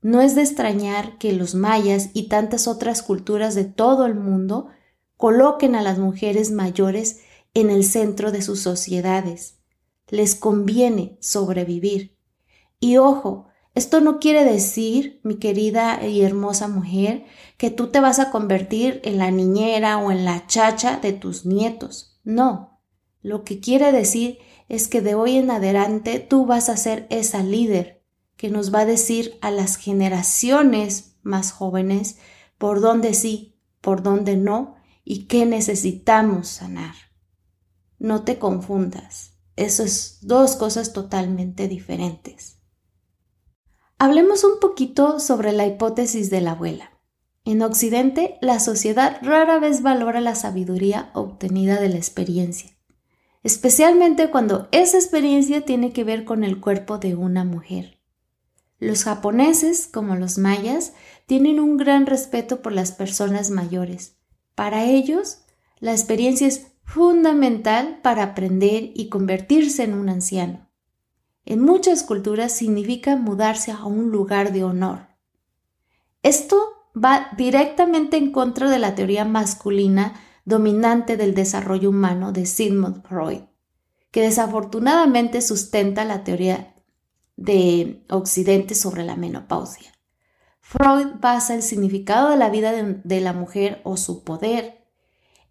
No 0.02 0.20
es 0.20 0.36
de 0.36 0.42
extrañar 0.42 1.18
que 1.18 1.32
los 1.32 1.56
mayas 1.56 2.10
y 2.14 2.28
tantas 2.28 2.68
otras 2.68 3.02
culturas 3.02 3.56
de 3.56 3.64
todo 3.64 4.06
el 4.06 4.16
mundo 4.16 4.68
coloquen 5.16 5.76
a 5.76 5.82
las 5.82 5.98
mujeres 5.98 6.52
mayores 6.52 7.22
en 7.54 7.70
el 7.70 7.86
centro 7.86 8.34
de 8.34 8.42
sus 8.42 8.60
sociedades 8.60 9.56
les 10.10 10.36
conviene 10.36 11.18
sobrevivir. 11.20 12.18
Y 12.80 12.98
ojo, 12.98 13.48
esto 13.74 14.02
no 14.02 14.20
quiere 14.20 14.44
decir, 14.44 15.20
mi 15.24 15.36
querida 15.36 16.06
y 16.06 16.22
hermosa 16.22 16.68
mujer, 16.68 17.26
que 17.58 17.72
tú 17.72 17.88
te 17.88 18.00
vas 18.00 18.20
a 18.20 18.32
convertir 18.32 19.02
en 19.04 19.18
la 19.18 19.32
niñera 19.32 19.98
o 19.98 20.12
en 20.12 20.26
la 20.26 20.46
chacha 20.48 20.98
de 20.98 21.14
tus 21.14 21.46
nietos. 21.46 22.20
No, 22.24 22.75
lo 23.26 23.44
que 23.44 23.60
quiere 23.60 23.92
decir 23.92 24.38
es 24.70 24.88
que 24.88 25.02
de 25.02 25.16
hoy 25.16 25.38
en 25.38 25.50
adelante 25.50 26.20
tú 26.20 26.46
vas 26.46 26.70
a 26.70 26.78
ser 26.78 27.08
esa 27.10 27.42
líder 27.42 28.04
que 28.38 28.52
nos 28.52 28.72
va 28.72 28.82
a 28.82 28.86
decir 28.86 29.40
a 29.42 29.50
las 29.50 29.78
generaciones 29.78 31.18
más 31.24 31.52
jóvenes 31.52 32.20
por 32.60 32.82
dónde 32.82 33.16
sí, 33.16 33.60
por 33.82 34.04
dónde 34.04 34.38
no 34.38 34.76
y 35.04 35.26
qué 35.26 35.48
necesitamos 35.48 36.50
sanar. 36.50 36.94
No 37.98 38.22
te 38.22 38.38
confundas. 38.38 39.34
Eso 39.56 39.82
es 39.82 40.20
dos 40.22 40.56
cosas 40.56 40.94
totalmente 40.94 41.68
diferentes. 41.68 42.60
Hablemos 43.98 44.44
un 44.44 44.60
poquito 44.60 45.20
sobre 45.20 45.52
la 45.52 45.66
hipótesis 45.66 46.30
de 46.30 46.42
la 46.42 46.52
abuela. 46.52 46.92
En 47.44 47.64
Occidente, 47.64 48.38
la 48.42 48.60
sociedad 48.60 49.18
rara 49.24 49.58
vez 49.58 49.82
valora 49.82 50.22
la 50.22 50.36
sabiduría 50.36 51.10
obtenida 51.16 51.82
de 51.82 51.90
la 51.90 51.98
experiencia, 51.98 52.75
especialmente 53.46 54.32
cuando 54.32 54.68
esa 54.72 54.98
experiencia 54.98 55.62
tiene 55.62 55.94
que 55.94 56.04
ver 56.04 56.26
con 56.26 56.44
el 56.44 56.60
cuerpo 56.60 56.98
de 56.98 57.14
una 57.14 57.44
mujer. 57.44 58.00
Los 58.80 59.04
japoneses, 59.04 59.86
como 59.86 60.16
los 60.16 60.40
mayas, 60.40 60.94
tienen 61.28 61.60
un 61.60 61.78
gran 61.78 62.08
respeto 62.08 62.64
por 62.64 62.72
las 62.72 62.92
personas 62.92 63.52
mayores. 63.52 64.18
Para 64.56 64.86
ellos, 64.86 65.42
la 65.80 65.92
experiencia 65.92 66.48
es 66.48 66.72
fundamental 66.86 68.00
para 68.02 68.24
aprender 68.24 68.90
y 68.96 69.10
convertirse 69.10 69.84
en 69.84 69.94
un 69.94 70.10
anciano. 70.10 70.72
En 71.46 71.62
muchas 71.62 72.02
culturas 72.02 72.52
significa 72.52 73.16
mudarse 73.16 73.72
a 73.72 73.86
un 73.86 74.10
lugar 74.10 74.54
de 74.54 74.64
honor. 74.64 75.10
Esto 76.24 76.58
va 76.96 77.30
directamente 77.38 78.18
en 78.18 78.32
contra 78.32 78.72
de 78.72 78.80
la 78.80 78.96
teoría 78.96 79.24
masculina 79.24 80.20
dominante 80.46 81.18
del 81.18 81.34
desarrollo 81.34 81.90
humano 81.90 82.32
de 82.32 82.46
Sigmund 82.46 83.04
Freud, 83.06 83.42
que 84.12 84.22
desafortunadamente 84.22 85.42
sustenta 85.42 86.06
la 86.06 86.24
teoría 86.24 86.76
de 87.36 88.06
Occidente 88.10 88.76
sobre 88.76 89.04
la 89.04 89.16
menopausia. 89.16 89.92
Freud 90.62 91.20
basa 91.20 91.54
el 91.54 91.64
significado 91.64 92.30
de 92.30 92.38
la 92.38 92.50
vida 92.50 92.72
de, 92.72 93.22
la 93.22 93.34
mujer 93.34 93.82
o 93.84 93.98
su 93.98 94.24
poder 94.24 94.86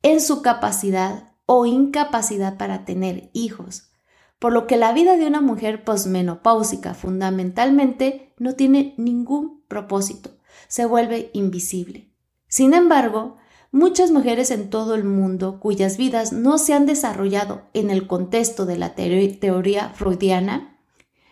en 0.02 0.20
su 0.20 0.42
capacidad 0.42 1.32
o 1.46 1.66
incapacidad 1.66 2.56
para 2.56 2.84
tener 2.84 3.30
hijos, 3.32 3.90
por 4.38 4.52
lo 4.52 4.66
que 4.66 4.76
la 4.76 4.92
vida 4.92 5.16
de 5.16 5.26
una 5.26 5.40
mujer 5.40 5.84
posmenopáusica 5.84 6.94
fundamentalmente 6.94 8.35
no 8.38 8.54
tiene 8.54 8.94
ningún 8.96 9.62
propósito, 9.68 10.30
se 10.68 10.85
vuelve 10.85 11.30
invisible. 11.33 12.11
Sin 12.48 12.74
embargo, 12.74 13.37
muchas 13.74 14.12
mujeres 14.12 14.52
en 14.52 14.70
todo 14.70 14.94
el 14.94 15.02
mundo 15.02 15.58
cuyas 15.58 15.96
vidas 15.96 16.32
no 16.32 16.58
se 16.58 16.74
han 16.74 16.87
desarrollado 16.87 17.62
en 17.74 17.90
el 17.90 18.06
contexto 18.06 18.66
de 18.66 18.78
la 18.78 18.94
teoría 18.94 19.88
freudiana, 19.96 20.78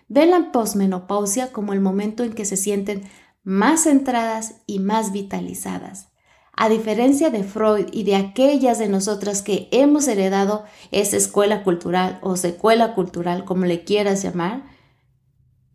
ven 0.08 0.32
la 0.32 0.50
posmenopausia 0.50 1.52
como 1.52 1.72
el 1.72 1.80
momento 1.80 2.24
en 2.24 2.32
que 2.32 2.44
se 2.44 2.56
sienten 2.56 3.04
más 3.44 3.84
centradas 3.84 4.56
y 4.66 4.80
más 4.80 5.12
vitalizadas. 5.12 6.08
A 6.52 6.68
diferencia 6.68 7.30
de 7.30 7.44
Freud 7.44 7.86
y 7.92 8.02
de 8.02 8.16
aquellas 8.16 8.80
de 8.80 8.88
nosotras 8.88 9.40
que 9.42 9.68
hemos 9.70 10.08
heredado 10.08 10.64
esa 10.90 11.16
escuela 11.16 11.62
cultural 11.62 12.18
o 12.22 12.36
secuela 12.36 12.96
cultural, 12.96 13.44
como 13.44 13.66
le 13.66 13.84
quieras 13.84 14.20
llamar, 14.20 14.64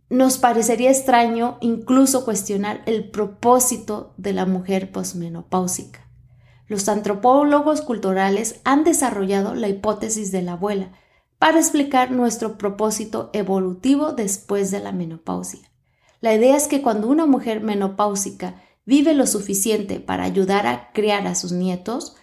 nos 0.09 0.37
parecería 0.37 0.91
extraño 0.91 1.59
incluso 1.61 2.25
cuestionar 2.25 2.83
el 2.87 3.09
propósito 3.09 4.13
de 4.17 4.33
la 4.33 4.45
mujer 4.45 4.91
posmenopáusica. 4.91 6.06
Los 6.67 6.89
antropólogos 6.89 7.81
culturales 7.81 8.59
han 8.63 8.83
desarrollado 8.83 9.55
la 9.55 9.69
hipótesis 9.69 10.31
de 10.31 10.41
la 10.41 10.53
abuela 10.53 10.91
para 11.39 11.59
explicar 11.59 12.11
nuestro 12.11 12.57
propósito 12.57 13.29
evolutivo 13.33 14.11
después 14.11 14.71
de 14.71 14.79
la 14.79 14.91
menopausia. 14.91 15.71
La 16.19 16.33
idea 16.33 16.55
es 16.57 16.67
que 16.67 16.81
cuando 16.81 17.07
una 17.07 17.25
mujer 17.25 17.61
menopáusica 17.61 18.61
vive 18.85 19.13
lo 19.13 19.27
suficiente 19.27 19.99
para 19.99 20.23
ayudar 20.23 20.65
a 20.65 20.91
criar 20.93 21.27
a 21.27 21.35
sus 21.35 21.51
nietos, 21.51 22.15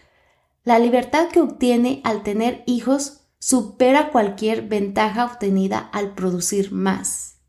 la 0.64 0.78
libertad 0.78 1.28
que 1.28 1.40
obtiene 1.40 2.00
al 2.04 2.22
tener 2.22 2.64
hijos 2.66 3.20
supera 3.38 4.10
cualquier 4.10 4.62
ventaja 4.62 5.26
obtenida 5.26 5.78
al 5.78 6.14
producir 6.14 6.72
más. 6.72 7.42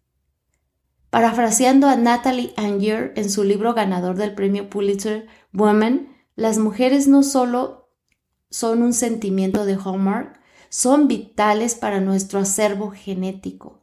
Parafraseando 1.10 1.88
a 1.88 1.96
Natalie 1.96 2.54
Anger 2.58 3.14
en 3.16 3.30
su 3.30 3.46
libro 3.46 3.74
ganador 3.74 4.18
del 4.18 4.36
premio 4.36 4.70
Pulitzer, 4.70 5.28
Women, 5.54 6.15
las 6.36 6.58
mujeres 6.58 7.08
no 7.08 7.24
solo 7.24 7.90
son 8.50 8.84
un 8.84 8.94
sentimiento 8.94 9.66
de 9.66 9.76
Hallmark, 9.76 10.40
son 10.70 11.08
vitales 11.08 11.76
para 11.76 12.02
nuestro 12.02 12.40
acervo 12.40 12.92
genético. 12.92 13.82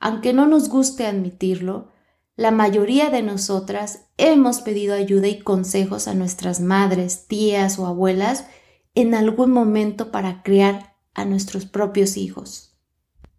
Aunque 0.00 0.32
no 0.32 0.46
nos 0.46 0.68
guste 0.68 1.06
admitirlo, 1.06 1.88
la 2.36 2.52
mayoría 2.52 3.10
de 3.10 3.22
nosotras 3.22 4.06
hemos 4.16 4.60
pedido 4.60 4.94
ayuda 4.94 5.26
y 5.26 5.40
consejos 5.40 6.06
a 6.06 6.14
nuestras 6.14 6.60
madres, 6.60 7.26
tías 7.26 7.80
o 7.80 7.86
abuelas 7.86 8.46
en 8.94 9.14
algún 9.14 9.50
momento 9.50 10.12
para 10.12 10.44
criar 10.44 10.94
a 11.14 11.24
nuestros 11.24 11.66
propios 11.66 12.16
hijos. 12.16 12.76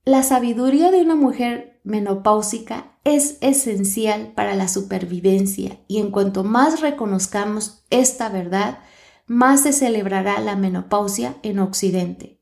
La 0.03 0.23
sabiduría 0.23 0.91
de 0.91 1.01
una 1.01 1.15
mujer 1.15 1.78
menopáusica 1.83 2.93
es 3.03 3.37
esencial 3.41 4.33
para 4.35 4.55
la 4.55 4.67
supervivencia 4.67 5.79
y 5.87 5.99
en 5.99 6.11
cuanto 6.11 6.43
más 6.43 6.81
reconozcamos 6.81 7.83
esta 7.89 8.29
verdad, 8.29 8.79
más 9.27 9.63
se 9.63 9.73
celebrará 9.73 10.39
la 10.39 10.55
menopausia 10.55 11.35
en 11.43 11.59
Occidente. 11.59 12.39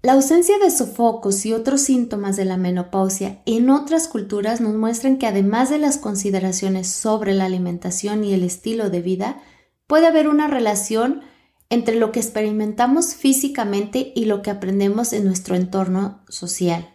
La 0.00 0.12
ausencia 0.12 0.58
de 0.58 0.70
sofocos 0.70 1.44
y 1.44 1.52
otros 1.52 1.80
síntomas 1.80 2.36
de 2.36 2.44
la 2.44 2.56
menopausia 2.56 3.42
en 3.46 3.68
otras 3.68 4.06
culturas 4.06 4.60
nos 4.60 4.74
muestran 4.74 5.18
que 5.18 5.26
además 5.26 5.70
de 5.70 5.78
las 5.78 5.98
consideraciones 5.98 6.88
sobre 6.88 7.34
la 7.34 7.46
alimentación 7.46 8.22
y 8.22 8.32
el 8.32 8.44
estilo 8.44 8.90
de 8.90 9.02
vida, 9.02 9.42
puede 9.88 10.06
haber 10.06 10.28
una 10.28 10.46
relación 10.46 11.22
entre 11.68 11.96
lo 11.96 12.12
que 12.12 12.20
experimentamos 12.20 13.14
físicamente 13.14 14.12
y 14.14 14.26
lo 14.26 14.40
que 14.42 14.50
aprendemos 14.50 15.12
en 15.12 15.24
nuestro 15.24 15.56
entorno 15.56 16.20
social. 16.28 16.94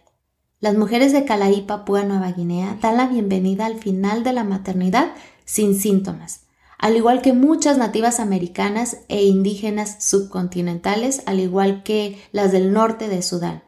Las 0.64 0.76
mujeres 0.78 1.12
de 1.12 1.26
Calaí, 1.26 1.60
Papúa 1.60 2.04
Nueva 2.04 2.32
Guinea 2.32 2.78
dan 2.80 2.96
la 2.96 3.06
bienvenida 3.06 3.66
al 3.66 3.76
final 3.76 4.24
de 4.24 4.32
la 4.32 4.44
maternidad 4.44 5.12
sin 5.44 5.78
síntomas 5.78 6.46
al 6.78 6.96
igual 6.96 7.20
que 7.20 7.34
muchas 7.34 7.76
nativas 7.76 8.18
americanas 8.18 8.96
e 9.08 9.24
indígenas 9.24 10.02
subcontinentales, 10.02 11.22
al 11.26 11.40
igual 11.40 11.82
que 11.82 12.18
las 12.32 12.50
del 12.50 12.72
norte 12.72 13.08
de 13.08 13.20
Sudán. 13.20 13.62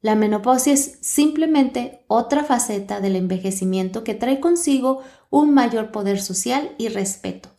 La 0.00 0.14
menopausia 0.14 0.72
es 0.72 0.98
simplemente 1.00 2.04
otra 2.06 2.44
faceta 2.44 3.00
del 3.00 3.16
envejecimiento 3.16 4.04
que 4.04 4.14
trae 4.14 4.38
consigo 4.38 5.02
un 5.30 5.52
mayor 5.52 5.90
poder 5.90 6.20
social 6.20 6.76
y 6.78 6.88
respeto. 6.88 7.50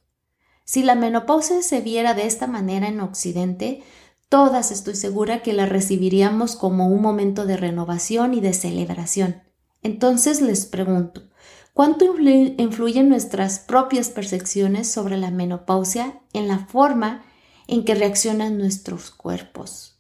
Si 0.64 0.84
la 0.84 0.96
menopausia 0.96 1.62
se 1.62 1.82
viera 1.82 2.14
de 2.14 2.26
esta 2.26 2.48
manera 2.48 2.88
en 2.88 3.00
Occidente, 3.02 3.84
todas 4.30 4.72
estoy 4.72 4.96
segura 4.96 5.42
que 5.42 5.54
la 5.54 5.66
recibiríamos 5.66 6.56
como 6.56 6.88
un 6.88 7.02
momento 7.02 7.46
de 7.46 7.58
renovación 7.58 8.34
y 8.34 8.42
de 8.42 8.54
celebración. 8.54 9.44
Entonces 9.84 10.42
les 10.42 10.66
pregunto, 10.66 11.24
¿Cuánto 11.78 12.06
influyen 12.20 13.08
nuestras 13.08 13.60
propias 13.60 14.10
percepciones 14.10 14.92
sobre 14.92 15.16
la 15.16 15.30
menopausia 15.30 16.20
en 16.34 16.48
la 16.48 16.66
forma 16.66 17.24
en 17.68 17.86
que 17.86 17.94
reaccionan 17.94 18.58
nuestros 18.58 19.12
cuerpos? 19.12 20.00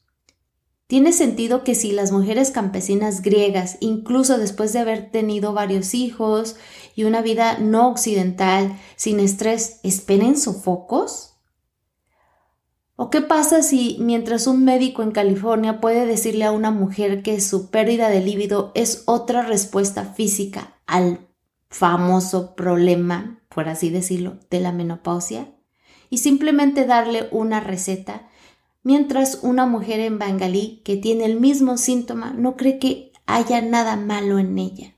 Tiene 0.87 1.13
sentido 1.13 1.63
que 1.63 1.75
si 1.75 1.91
las 1.91 2.11
mujeres 2.11 2.49
campesinas 2.49 3.21
griegas, 3.21 3.77
incluso 3.79 4.39
después 4.39 4.73
de 4.73 4.79
haber 4.79 5.11
tenido 5.11 5.53
varios 5.53 5.93
hijos 5.93 6.55
y 6.95 7.03
una 7.03 7.21
vida 7.21 7.59
no 7.59 7.89
occidental, 7.89 8.75
sin 8.95 9.19
estrés, 9.19 9.79
esperen 9.83 10.35
sofocos? 10.35 11.36
¿O 12.99 13.11
qué 13.11 13.21
pasa 13.21 13.61
si 13.61 13.95
mientras 13.99 14.47
un 14.47 14.65
médico 14.65 15.03
en 15.03 15.11
California 15.11 15.79
puede 15.79 16.07
decirle 16.07 16.45
a 16.45 16.51
una 16.51 16.71
mujer 16.71 17.21
que 17.21 17.39
su 17.41 17.69
pérdida 17.69 18.09
de 18.09 18.21
líbido 18.21 18.71
es 18.73 19.03
otra 19.05 19.43
respuesta 19.43 20.03
física 20.03 20.79
al 20.87 21.19
famoso 21.69 22.55
problema, 22.55 23.43
por 23.49 23.69
así 23.69 23.91
decirlo, 23.91 24.39
de 24.49 24.61
la 24.61 24.71
menopausia? 24.71 25.53
Y 26.09 26.17
simplemente 26.17 26.87
darle 26.87 27.27
una 27.29 27.59
receta, 27.59 28.29
mientras 28.81 29.41
una 29.43 29.67
mujer 29.67 29.99
en 29.99 30.17
Bangalí 30.17 30.81
que 30.83 30.97
tiene 30.97 31.25
el 31.25 31.39
mismo 31.39 31.77
síntoma 31.77 32.33
no 32.33 32.57
cree 32.57 32.79
que 32.79 33.11
haya 33.27 33.61
nada 33.61 33.95
malo 33.95 34.39
en 34.39 34.57
ella. 34.57 34.96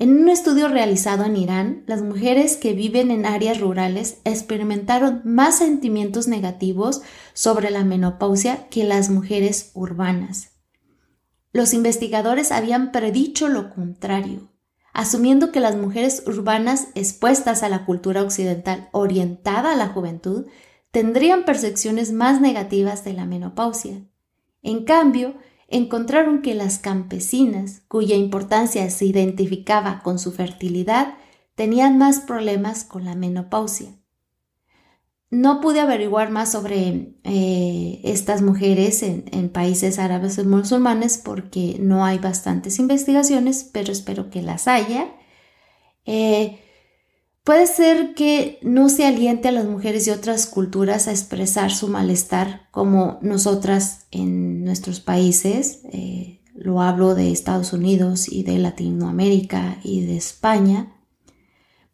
En 0.00 0.16
un 0.16 0.28
estudio 0.28 0.68
realizado 0.68 1.24
en 1.24 1.36
Irán, 1.36 1.82
las 1.86 2.02
mujeres 2.02 2.56
que 2.56 2.72
viven 2.72 3.10
en 3.10 3.26
áreas 3.26 3.58
rurales 3.58 4.20
experimentaron 4.24 5.22
más 5.24 5.58
sentimientos 5.58 6.28
negativos 6.28 7.02
sobre 7.32 7.70
la 7.70 7.82
menopausia 7.82 8.68
que 8.68 8.84
las 8.84 9.10
mujeres 9.10 9.72
urbanas. 9.74 10.52
Los 11.52 11.74
investigadores 11.74 12.52
habían 12.52 12.92
predicho 12.92 13.48
lo 13.48 13.70
contrario, 13.70 14.52
asumiendo 14.92 15.50
que 15.50 15.58
las 15.58 15.76
mujeres 15.76 16.22
urbanas 16.26 16.88
expuestas 16.94 17.64
a 17.64 17.68
la 17.68 17.84
cultura 17.84 18.22
occidental 18.22 18.88
orientada 18.92 19.72
a 19.72 19.76
la 19.76 19.88
juventud 19.88 20.46
tendrían 20.92 21.44
percepciones 21.44 22.12
más 22.12 22.40
negativas 22.40 23.02
de 23.02 23.14
la 23.14 23.24
menopausia. 23.24 24.04
En 24.62 24.84
cambio, 24.84 25.34
encontraron 25.68 26.42
que 26.42 26.54
las 26.54 26.78
campesinas, 26.78 27.82
cuya 27.88 28.16
importancia 28.16 28.88
se 28.90 29.04
identificaba 29.04 30.00
con 30.02 30.18
su 30.18 30.32
fertilidad, 30.32 31.14
tenían 31.54 31.98
más 31.98 32.20
problemas 32.20 32.84
con 32.84 33.04
la 33.04 33.14
menopausia. 33.14 33.90
No 35.30 35.60
pude 35.60 35.80
averiguar 35.80 36.30
más 36.30 36.50
sobre 36.50 37.12
eh, 37.24 38.00
estas 38.02 38.40
mujeres 38.40 39.02
en, 39.02 39.50
países 39.50 39.98
árabes 39.98 40.38
y 40.38 40.44
musulmanes 40.44 41.18
porque 41.18 41.76
no 41.78 42.04
hay 42.06 42.18
bastantes 42.18 42.78
investigaciones, 42.78 43.68
pero 43.70 43.92
espero 43.92 44.30
que 44.30 44.40
las 44.40 44.68
haya. 44.68 45.12
Eh, 46.06 46.58
Puede 47.48 47.66
ser 47.66 48.12
que 48.12 48.58
no 48.60 48.90
se 48.90 49.06
aliente 49.06 49.48
a 49.48 49.52
las 49.52 49.64
mujeres 49.64 50.04
de 50.04 50.12
otras 50.12 50.46
culturas 50.46 51.08
a 51.08 51.12
expresar 51.12 51.70
su 51.70 51.88
malestar 51.88 52.68
como 52.70 53.18
nosotras 53.22 54.04
en 54.10 54.64
nuestros 54.64 55.00
países. 55.00 55.80
Eh, 55.90 56.42
lo 56.54 56.82
hablo 56.82 57.14
de 57.14 57.32
Estados 57.32 57.72
Unidos 57.72 58.30
y 58.30 58.42
de 58.42 58.58
Latinoamérica 58.58 59.78
y 59.82 60.04
de 60.04 60.18
España. 60.18 60.94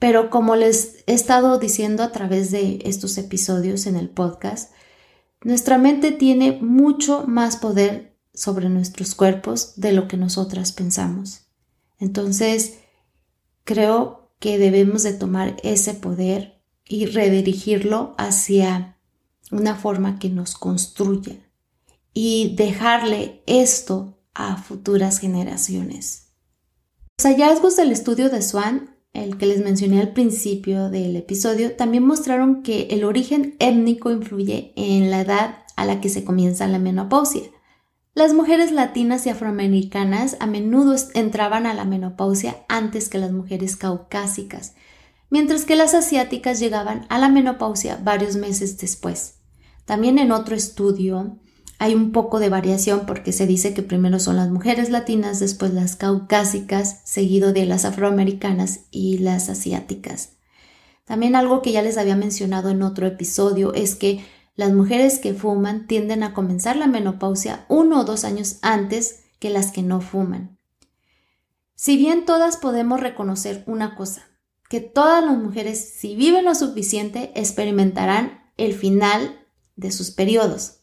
Pero 0.01 0.29
como 0.29 0.57
les 0.57 1.05
he 1.07 1.15
estado 1.15 1.61
diciendo 1.61 2.03
a 2.03 2.11
través 2.11 2.51
de 2.51 2.81
estos 2.85 3.17
episodios 3.17 3.87
en 3.87 3.95
el 3.95 4.09
podcast, 4.09 4.73
nuestra 5.45 5.79
mente 5.79 6.11
tiene 6.11 6.59
mucho 6.63 7.27
más 7.29 7.59
poder 7.59 8.19
sobre 8.35 8.69
nuestros 8.71 9.15
cuerpos 9.15 9.75
de 9.77 9.93
lo 9.93 10.09
que 10.09 10.17
nosotras 10.17 10.73
pensamos. 10.73 11.43
Entonces, 12.01 12.81
creo 13.63 14.24
que 14.45 14.59
debemos 14.59 15.05
de 15.05 15.15
tomar 15.15 15.57
ese 15.63 15.95
poder 15.95 16.61
y 16.87 17.07
redirigirlo 17.07 18.15
hacia 18.19 18.99
una 19.51 19.75
forma 19.75 20.19
que 20.19 20.29
nos 20.29 20.55
construya 20.55 21.37
y 22.13 22.55
dejarle 22.55 23.43
esto 23.47 24.19
a 24.35 24.59
futuras 24.59 25.19
generaciones. 25.19 26.35
Los 27.17 27.25
hallazgos 27.25 27.77
del 27.77 27.91
estudio 27.91 28.29
de 28.29 28.43
Swan, 28.43 28.95
el 29.15 29.39
que 29.39 29.47
les 29.47 29.65
mencioné 29.65 30.03
al 30.03 30.13
principio 30.13 30.91
del 30.91 31.17
episodio, 31.17 31.75
también 31.75 32.05
mostraron 32.07 32.63
que 32.63 32.89
el 32.91 33.05
origen 33.05 33.57
étnico 33.61 34.11
influye 34.11 34.75
en 34.77 35.11
la 35.11 35.23
edad 35.23 35.57
a 35.75 35.87
la 35.87 36.03
que 36.03 36.11
se 36.11 36.23
comienza 36.23 36.67
la 36.67 36.79
menopausia. 36.79 37.45
Las 38.15 38.33
mujeres 38.33 38.71
latinas 38.71 39.27
y 39.27 39.31
afroamericanas 39.31 40.37
a 40.39 40.47
menudo 40.47 40.95
entraban 41.15 41.67
a 41.67 41.75
la 41.75 41.85
menopausia 41.85 42.65
antes 42.69 43.09
que 43.09 43.19
las 43.19 43.33
mujeres 43.33 43.75
caucásicas, 43.75 44.75
mientras 45.31 45.65
que 45.65 45.75
las 45.75 45.95
asiáticas 45.95 46.61
llegaban 46.61 47.07
a 47.09 47.19
la 47.19 47.29
menopausia 47.29 47.99
varios 48.01 48.37
meses 48.37 48.79
después. 48.79 49.39
También 49.85 50.21
en 50.21 50.31
otro 50.31 50.55
estudio 50.55 51.41
hay 51.81 51.97
un 51.97 52.13
poco 52.13 52.39
de 52.39 52.51
variación 52.51 53.05
porque 53.05 53.33
se 53.33 53.49
dice 53.49 53.75
que 53.75 53.83
primero 53.83 54.21
son 54.21 54.37
las 54.37 54.49
mujeres 54.49 54.91
latinas, 54.91 55.41
después 55.41 55.75
las 55.75 55.97
caucásicas, 55.97 57.01
seguido 57.05 57.53
de 57.53 57.67
las 57.67 57.85
afroamericanas 57.85 58.83
y 58.93 59.19
las 59.19 59.49
asiáticas. 59.49 60.35
También 61.05 61.35
algo 61.35 61.63
que 61.63 61.73
ya 61.73 61.83
les 61.83 61.99
había 61.99 62.15
mencionado 62.15 62.71
en 62.71 62.83
otro 62.83 63.09
episodio 63.09 63.75
es 63.75 63.97
que 63.97 64.25
las 64.57 64.73
mujeres 64.73 65.19
que 65.19 65.35
fuman 65.35 65.87
tienden 65.87 66.23
a 66.23 66.33
comenzar 66.33 66.77
la 66.77 66.87
menopausia 66.87 67.67
uno 67.69 68.01
o 68.01 68.05
dos 68.05 68.25
años 68.25 68.59
antes 68.63 69.25
que 69.39 69.51
las 69.51 69.73
que 69.73 69.83
no 69.83 70.01
fuman. 70.01 70.59
Si 71.75 71.97
bien 71.97 72.25
todas 72.25 72.57
podemos 72.57 73.01
reconocer 73.01 73.65
una 73.67 73.97
cosa, 73.97 74.29
que 74.69 74.81
todas 74.81 75.25
las 75.25 75.37
mujeres, 75.37 75.93
si 75.97 76.15
viven 76.15 76.45
lo 76.45 76.55
suficiente, 76.55 77.33
experimentarán 77.35 78.45
el 78.57 78.75
final 78.75 79.45
de 79.77 79.91
sus 79.91 80.11
periodos. 80.11 80.81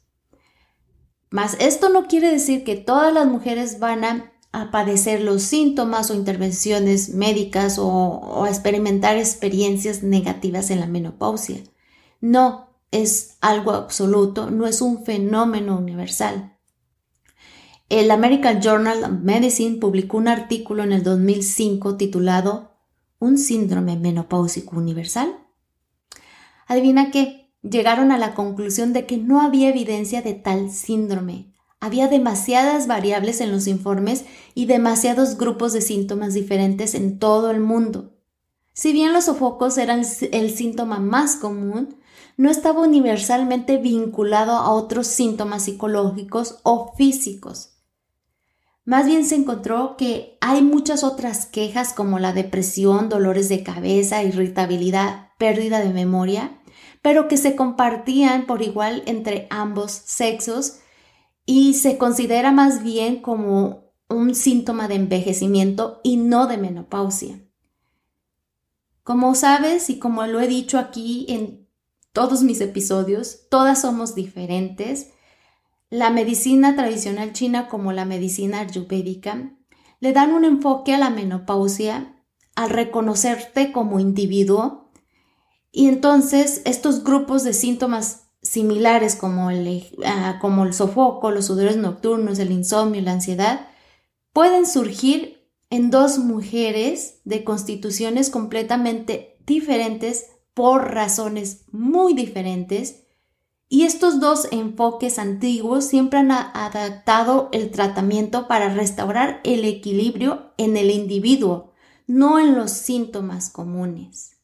Mas 1.30 1.56
esto 1.60 1.90
no 1.90 2.08
quiere 2.08 2.30
decir 2.30 2.66
que 2.66 2.76
todas 2.76 3.14
las 3.14 3.26
mujeres 3.26 3.80
van 3.80 4.04
a, 4.04 4.28
padecer 4.72 5.22
los 5.22 5.44
síntomas 5.44 6.12
o 6.12 6.14
intervenciones 6.14 7.10
médicas 7.10 7.80
o, 7.80 7.88
o 7.88 8.44
a 8.44 8.50
experimentar 8.50 9.16
experiencias 9.16 10.04
negativas 10.04 10.70
en 10.72 10.82
la 10.82 10.88
menopausia. 10.88 11.64
No, 12.20 12.71
es 12.92 13.38
algo 13.42 13.72
absoluto, 13.72 14.52
no 14.52 14.68
es 14.68 14.82
un 14.82 15.04
fenómeno 15.06 15.78
universal. 15.78 16.58
El 17.90 18.12
American 18.12 18.62
Journal 18.62 19.04
of 19.04 19.12
Medicine 19.22 19.78
publicó 19.78 20.18
un 20.18 20.28
artículo 20.28 20.84
en 20.84 20.94
el 20.94 21.04
2005 21.04 21.98
titulado 21.98 22.72
¿Un 23.20 23.38
síndrome 23.38 23.98
menopáusico 23.98 24.78
universal? 24.78 25.36
Adivina 26.68 27.12
qué, 27.12 27.54
llegaron 27.62 28.12
a 28.12 28.18
la 28.18 28.34
conclusión 28.34 28.94
de 28.94 29.06
que 29.06 29.18
no 29.18 29.42
había 29.42 29.70
evidencia 29.70 30.22
de 30.22 30.34
tal 30.34 30.72
síndrome. 30.72 31.54
Había 31.80 32.08
demasiadas 32.08 32.88
variables 32.88 33.42
en 33.42 33.52
los 33.52 33.68
informes 33.68 34.26
y 34.54 34.68
demasiados 34.68 35.38
grupos 35.38 35.74
de 35.74 35.82
síntomas 35.82 36.34
diferentes 36.34 36.96
en 36.96 37.20
todo 37.20 37.52
el 37.52 37.60
mundo. 37.60 38.14
Si 38.74 38.94
bien 38.94 39.14
los 39.14 39.26
sofocos 39.26 39.78
eran 39.78 40.04
el 40.32 40.52
síntoma 40.52 41.00
más 41.00 41.36
común, 41.36 41.98
no 42.38 42.50
estaba 42.50 42.82
universalmente 42.82 43.78
vinculado 43.78 44.54
a 44.54 44.72
otros 44.72 45.08
síntomas 45.08 45.66
psicológicos 45.66 46.60
o 46.64 46.94
físicos. 46.96 47.78
Más 48.84 49.06
bien 49.06 49.26
se 49.26 49.36
encontró 49.36 49.96
que 49.96 50.38
hay 50.42 50.62
muchas 50.62 51.04
otras 51.04 51.46
quejas 51.46 51.94
como 51.94 52.20
la 52.20 52.34
depresión, 52.34 53.10
dolores 53.10 53.48
de 53.48 53.64
cabeza, 53.64 54.24
irritabilidad, 54.24 55.30
pérdida 55.38 55.80
de 55.80 55.94
memoria, 55.94 56.60
pero 57.02 57.28
que 57.28 57.38
se 57.38 57.56
compartían 57.56 58.46
por 58.46 58.62
igual 58.62 59.04
entre 59.06 59.48
ambos 59.50 59.92
sexos 59.92 60.80
y 61.46 61.76
se 61.76 61.98
considera 61.98 62.52
más 62.52 62.84
bien 62.84 63.22
como 63.22 63.94
un 64.10 64.36
síntoma 64.36 64.88
de 64.88 64.96
envejecimiento 64.96 66.02
y 66.04 66.18
no 66.18 66.48
de 66.48 66.58
menopausia. 66.58 67.40
Como 69.04 69.34
sabes 69.36 69.90
y 69.90 70.00
como 70.00 70.26
lo 70.28 70.40
he 70.42 70.48
dicho 70.48 70.78
aquí 70.78 71.26
en 71.30 71.61
todos 72.14 72.44
mis 72.44 72.62
episodios, 72.62 73.48
todas 73.50 73.82
somos 73.82 74.16
diferentes. 74.16 75.10
La 75.90 76.10
medicina 76.10 76.76
tradicional 76.76 77.34
china 77.34 77.68
como 77.68 77.92
la 77.94 78.06
medicina 78.06 78.60
ayurvédica 78.60 79.54
le 80.00 80.14
dan 80.14 80.34
un 80.34 80.46
enfoque 80.46 80.94
a 80.94 80.98
la 80.98 81.10
menopausia 81.10 82.16
al 82.56 82.70
reconocerte 82.70 83.72
como 83.72 84.00
individuo 84.00 84.92
y 85.72 85.88
entonces 85.88 86.62
estos 86.66 87.04
grupos 87.04 87.44
de 87.44 87.54
síntomas 87.54 88.28
similares 88.42 89.16
como 89.16 89.52
el, 89.52 89.88
ah, 90.06 90.38
como 90.42 90.66
el 90.66 90.74
sofoco, 90.74 91.32
los 91.32 91.46
sudores 91.46 91.78
nocturnos, 91.78 92.40
el 92.40 92.52
insomnio, 92.52 93.02
la 93.02 93.14
ansiedad, 93.14 93.68
pueden 94.34 94.66
surgir 94.66 95.48
en 95.70 95.90
dos 95.90 96.18
mujeres 96.18 97.22
de 97.24 97.44
constituciones 97.44 98.30
completamente 98.30 99.38
diferentes 99.46 100.26
por 100.54 100.94
razones 100.94 101.66
muy 101.72 102.14
diferentes 102.14 103.04
y 103.74 103.84
estos 103.84 104.20
dos 104.20 104.50
enfoques 104.52 105.18
antiguos 105.18 105.86
siempre 105.86 106.20
han 106.20 106.32
adaptado 106.32 107.48
el 107.54 107.72
tratamiento 107.72 108.50
para 108.50 108.74
restaurar 108.74 109.40
el 109.46 109.64
equilibrio 109.64 110.52
en 110.58 110.76
el 110.76 110.92
individuo, 110.92 111.72
no 112.06 112.38
en 112.38 112.56
los 112.56 112.72
síntomas 112.72 113.50
comunes. 113.50 114.42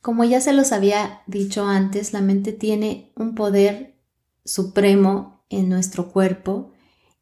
Como 0.00 0.22
ya 0.22 0.40
se 0.40 0.52
los 0.52 0.70
había 0.70 1.22
dicho 1.26 1.66
antes, 1.66 2.12
la 2.12 2.20
mente 2.20 2.52
tiene 2.52 3.12
un 3.16 3.34
poder 3.34 3.98
supremo 4.44 5.44
en 5.48 5.68
nuestro 5.68 6.12
cuerpo 6.12 6.70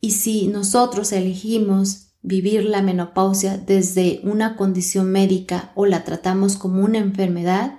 y 0.03 0.13
si 0.13 0.49
nosotros 0.49 1.13
elegimos 1.13 2.10
vivir 2.23 2.65
la 2.65 2.83
menopausia 2.83 3.57
desde 3.57 4.21
una 4.25 4.57
condición 4.57 5.11
médica 5.11 5.73
o 5.75 5.87
la 5.87 6.05
tratamos 6.05 6.57
como 6.57 6.85
una 6.85 6.99
enfermedad, 6.99 7.77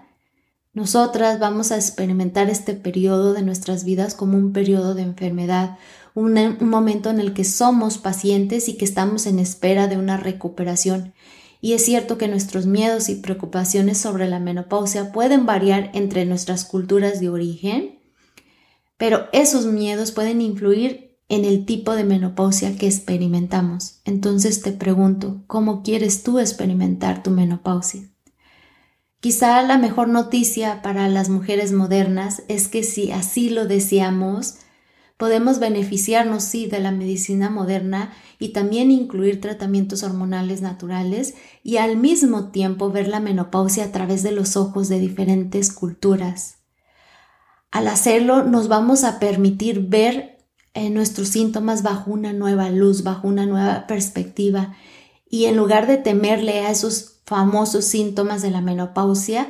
Nosotras 0.73 1.37
vamos 1.37 1.73
a 1.73 1.75
experimentar 1.75 2.49
este 2.49 2.73
periodo 2.73 3.33
de 3.33 3.41
nuestras 3.41 3.83
vidas 3.83 4.15
como 4.15 4.37
un 4.37 4.53
periodo 4.53 4.95
de 4.95 5.01
enfermedad, 5.01 5.77
un, 6.15 6.37
un, 6.37 6.69
momento 6.69 7.09
en 7.09 7.19
el 7.19 7.33
que 7.33 7.43
somos 7.43 7.97
pacientes 7.97 8.69
y 8.69 8.77
que 8.77 8.85
estamos 8.85 9.25
en 9.25 9.39
espera 9.39 9.87
de 9.87 9.97
una 9.97 10.15
recuperación. 10.15 11.13
Y 11.59 11.73
es 11.73 11.83
cierto 11.83 12.17
que 12.17 12.29
nuestros 12.29 12.67
miedos 12.67 13.09
y 13.09 13.15
preocupaciones 13.15 13.97
sobre 13.97 14.29
la 14.29 14.39
menopausia 14.39 15.11
pueden 15.11 15.45
variar 15.45 15.91
entre 15.93 16.25
nuestras 16.25 16.63
culturas 16.63 17.19
de 17.19 17.27
origen, 17.27 17.99
pero 18.95 19.27
esos 19.33 19.65
miedos 19.65 20.13
pueden 20.13 20.39
influir 20.39 21.10
en 21.31 21.45
el 21.45 21.65
tipo 21.65 21.95
de 21.95 22.03
menopausia 22.03 22.75
que 22.75 22.87
experimentamos. 22.87 24.01
Entonces 24.03 24.61
te 24.61 24.73
pregunto, 24.73 25.43
¿cómo 25.47 25.81
quieres 25.81 26.23
tú 26.23 26.39
experimentar 26.39 27.23
tu 27.23 27.31
menopausia? 27.31 28.01
Quizá 29.21 29.61
la 29.61 29.77
mejor 29.77 30.09
noticia 30.09 30.81
para 30.81 31.07
las 31.07 31.29
mujeres 31.29 31.71
modernas 31.71 32.43
es 32.49 32.67
que 32.67 32.83
si 32.83 33.13
así 33.13 33.49
lo 33.49 33.65
deseamos, 33.65 34.55
podemos 35.15 35.59
beneficiarnos, 35.59 36.43
sí, 36.43 36.65
de 36.65 36.79
la 36.79 36.91
medicina 36.91 37.49
moderna 37.49 38.11
y 38.37 38.49
también 38.49 38.91
incluir 38.91 39.39
tratamientos 39.39 40.03
hormonales 40.03 40.61
naturales 40.61 41.35
y 41.63 41.77
al 41.77 41.95
mismo 41.95 42.49
tiempo 42.49 42.91
ver 42.91 43.07
la 43.07 43.21
menopausia 43.21 43.85
a 43.85 43.91
través 43.93 44.21
de 44.21 44.33
los 44.33 44.57
ojos 44.57 44.89
de 44.89 44.99
diferentes 44.99 45.71
culturas. 45.71 46.57
Al 47.71 47.87
hacerlo 47.87 48.43
nos 48.43 48.67
vamos 48.67 49.05
a 49.05 49.17
permitir 49.17 49.87
ver 49.87 50.30
eh, 50.73 50.89
nuestros 50.89 51.29
síntomas 51.29 51.83
bajo 51.83 52.11
una 52.11 52.33
nueva 52.33 52.69
luz, 52.69 53.03
bajo 53.03 53.27
una 53.27 53.45
nueva 53.45 53.87
perspectiva 53.87 54.75
y 55.31 55.45
en 55.45 55.55
lugar 55.55 55.87
de 55.87 55.97
temerle 55.97 56.59
a 56.59 56.71
esos 56.71 57.21
famosos 57.25 57.85
síntomas 57.85 58.41
de 58.41 58.51
la 58.51 58.59
menopausia, 58.59 59.47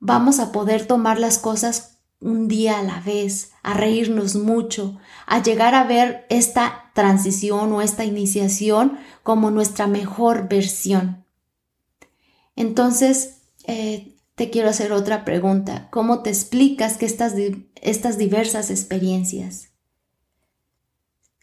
vamos 0.00 0.40
a 0.40 0.50
poder 0.50 0.86
tomar 0.86 1.20
las 1.20 1.38
cosas 1.38 2.00
un 2.20 2.48
día 2.48 2.80
a 2.80 2.82
la 2.82 3.00
vez, 3.00 3.52
a 3.62 3.74
reírnos 3.74 4.34
mucho, 4.34 4.98
a 5.26 5.42
llegar 5.42 5.76
a 5.76 5.84
ver 5.84 6.26
esta 6.28 6.90
transición 6.92 7.72
o 7.72 7.82
esta 7.82 8.04
iniciación 8.04 8.98
como 9.22 9.52
nuestra 9.52 9.86
mejor 9.86 10.48
versión. 10.48 11.24
Entonces, 12.56 13.42
eh, 13.64 14.16
te 14.34 14.50
quiero 14.50 14.70
hacer 14.70 14.92
otra 14.92 15.24
pregunta. 15.24 15.88
¿Cómo 15.90 16.22
te 16.22 16.30
explicas 16.30 16.96
que 16.96 17.06
estas, 17.06 17.34
estas 17.80 18.18
diversas 18.18 18.70
experiencias? 18.70 19.75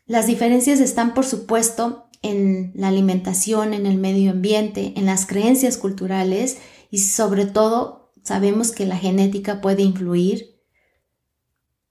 Las 0.05 0.27
diferencias 0.27 0.79
están, 0.79 1.13
por 1.13 1.25
supuesto, 1.25 2.09
en 2.21 2.71
la 2.75 2.87
alimentación, 2.89 3.73
en 3.73 3.85
el 3.85 3.97
medio 3.97 4.31
ambiente, 4.31 4.93
en 4.95 5.05
las 5.05 5.25
creencias 5.25 5.77
culturales 5.77 6.57
y 6.89 6.99
sobre 6.99 7.45
todo 7.45 8.11
sabemos 8.23 8.71
que 8.71 8.85
la 8.85 8.97
genética 8.97 9.61
puede 9.61 9.83
influir 9.83 10.53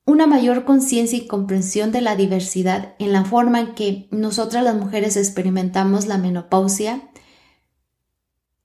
una 0.05 0.27
mayor 0.27 0.65
conciencia 0.65 1.17
y 1.17 1.27
comprensión 1.27 1.93
de 1.93 2.01
la 2.01 2.17
diversidad 2.17 2.95
en 2.99 3.13
la 3.13 3.25
forma 3.25 3.61
en 3.61 3.75
que 3.75 4.09
nosotras 4.11 4.65
las 4.65 4.75
mujeres 4.75 5.17
experimentamos 5.17 6.07
la 6.07 6.19
menopausia. 6.19 7.11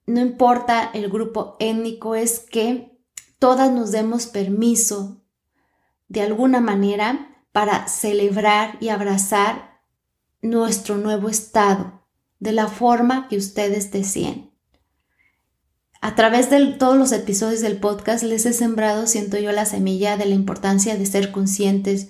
No 0.06 0.20
importa 0.20 0.90
el 0.92 1.08
grupo 1.10 1.56
étnico, 1.60 2.14
es 2.14 2.40
que 2.40 2.98
todas 3.38 3.70
nos 3.70 3.92
demos 3.92 4.26
permiso 4.26 5.22
de 6.08 6.22
alguna 6.22 6.60
manera 6.60 7.27
para 7.52 7.88
celebrar 7.88 8.76
y 8.80 8.88
abrazar 8.88 9.80
nuestro 10.42 10.96
nuevo 10.96 11.28
estado 11.28 12.04
de 12.38 12.52
la 12.52 12.68
forma 12.68 13.28
que 13.28 13.36
ustedes 13.36 13.90
deseen. 13.90 14.50
A 16.00 16.14
través 16.14 16.48
de 16.48 16.64
todos 16.74 16.96
los 16.96 17.10
episodios 17.10 17.60
del 17.60 17.78
podcast 17.78 18.22
les 18.22 18.46
he 18.46 18.52
sembrado, 18.52 19.06
siento 19.08 19.36
yo, 19.38 19.50
la 19.50 19.64
semilla 19.64 20.16
de 20.16 20.26
la 20.26 20.34
importancia 20.34 20.96
de 20.96 21.06
ser 21.06 21.32
conscientes, 21.32 22.08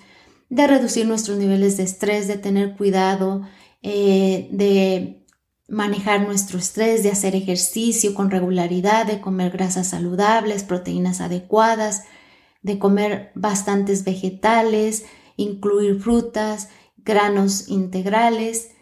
de 0.51 0.67
reducir 0.67 1.07
nuestros 1.07 1.39
niveles 1.39 1.79
de 1.79 1.85
estrés, 1.85 2.29
de 2.29 2.37
tener 2.37 2.77
cuidado, 2.77 3.43
eh, 3.83 4.49
de 4.53 5.25
manejar 5.69 6.23
nuestro 6.23 6.59
estrés, 6.59 7.03
de 7.03 7.11
hacer 7.11 7.35
ejercicio 7.35 8.15
con 8.15 8.31
regularidad, 8.31 9.07
de 9.07 9.21
comer 9.21 9.53
grasas 9.53 9.89
saludables, 9.89 10.65
proteínas 10.65 11.21
adecuadas, 11.21 12.05
de 12.63 12.79
comer 12.79 13.31
bastantes 13.35 14.05
vegetales, 14.05 15.05
incluir 15.39 15.99
frutas, 15.99 16.69
granos 16.99 17.69
integrales, 17.69 18.73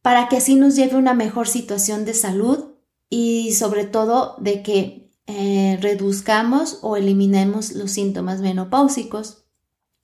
para 0.00 0.28
que 0.28 0.38
así 0.38 0.54
nos 0.54 0.76
lleve 0.76 0.96
una 0.96 1.12
mejor 1.12 1.46
situación 1.46 2.06
de 2.06 2.14
salud 2.14 2.70
y 3.10 3.52
sobre 3.52 3.84
todo 3.84 4.36
de 4.38 4.62
que 4.62 5.10
eh, 5.26 5.78
reduzcamos 5.80 6.78
o 6.82 6.96
eliminemos 6.96 7.72
los 7.72 7.90
síntomas 7.90 8.40
menopáusicos. 8.40 9.44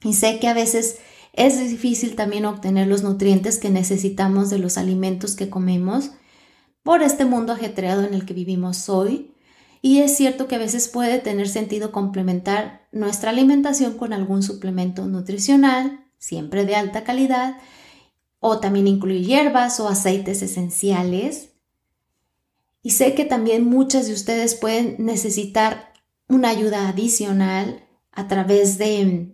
Y 0.03 0.15
sé 0.15 0.39
que 0.39 0.49
a 0.49 0.55
veces 0.55 0.99
es 1.33 1.59
difícil 1.59 2.17
también 2.17 2.45
obtener 2.45 2.89
los 2.89 3.03
nutrientes 3.03 3.59
que 3.59 3.71
necesitamos 3.71 4.51
de 4.51 4.59
los 4.59 4.79
alimentos 4.79 5.37
que 5.37 5.51
comemos 5.51 6.11
por 6.83 7.03
este 7.03 7.25
mundo 7.25 7.53
ajetreado 7.53 8.03
en 8.03 8.15
el 8.15 8.25
que 8.27 8.35
vivimos 8.35 8.89
hoy. 8.89 9.35
Y 9.83 10.01
es 10.01 10.17
cierto 10.17 10.49
que 10.49 10.57
a 10.57 10.59
veces 10.59 10.89
puede 10.89 11.19
tener 11.21 11.49
sentido 11.49 11.93
complementar 11.93 12.80
nuestra 12.93 13.31
alimentación 13.31 13.97
con 13.97 14.13
algún 14.13 14.43
suplemento 14.43 15.07
nutricional, 15.07 16.05
siempre 16.19 16.65
de 16.65 16.77
alta 16.77 17.05
calidad, 17.05 17.57
o 18.41 18.59
también 18.59 18.87
incluir 18.87 19.27
hierbas 19.27 19.81
o 19.81 19.89
aceites 19.89 20.43
esenciales. 20.43 21.51
Y 22.83 22.91
sé 22.91 23.15
que 23.15 23.25
también 23.25 23.69
muchas 23.69 24.07
de 24.07 24.15
ustedes 24.15 24.55
pueden 24.55 24.97
necesitar 24.99 25.93
una 26.29 26.49
ayuda 26.49 26.89
adicional 26.89 27.85
a 28.13 28.29
través 28.29 28.79
de, 28.79 29.31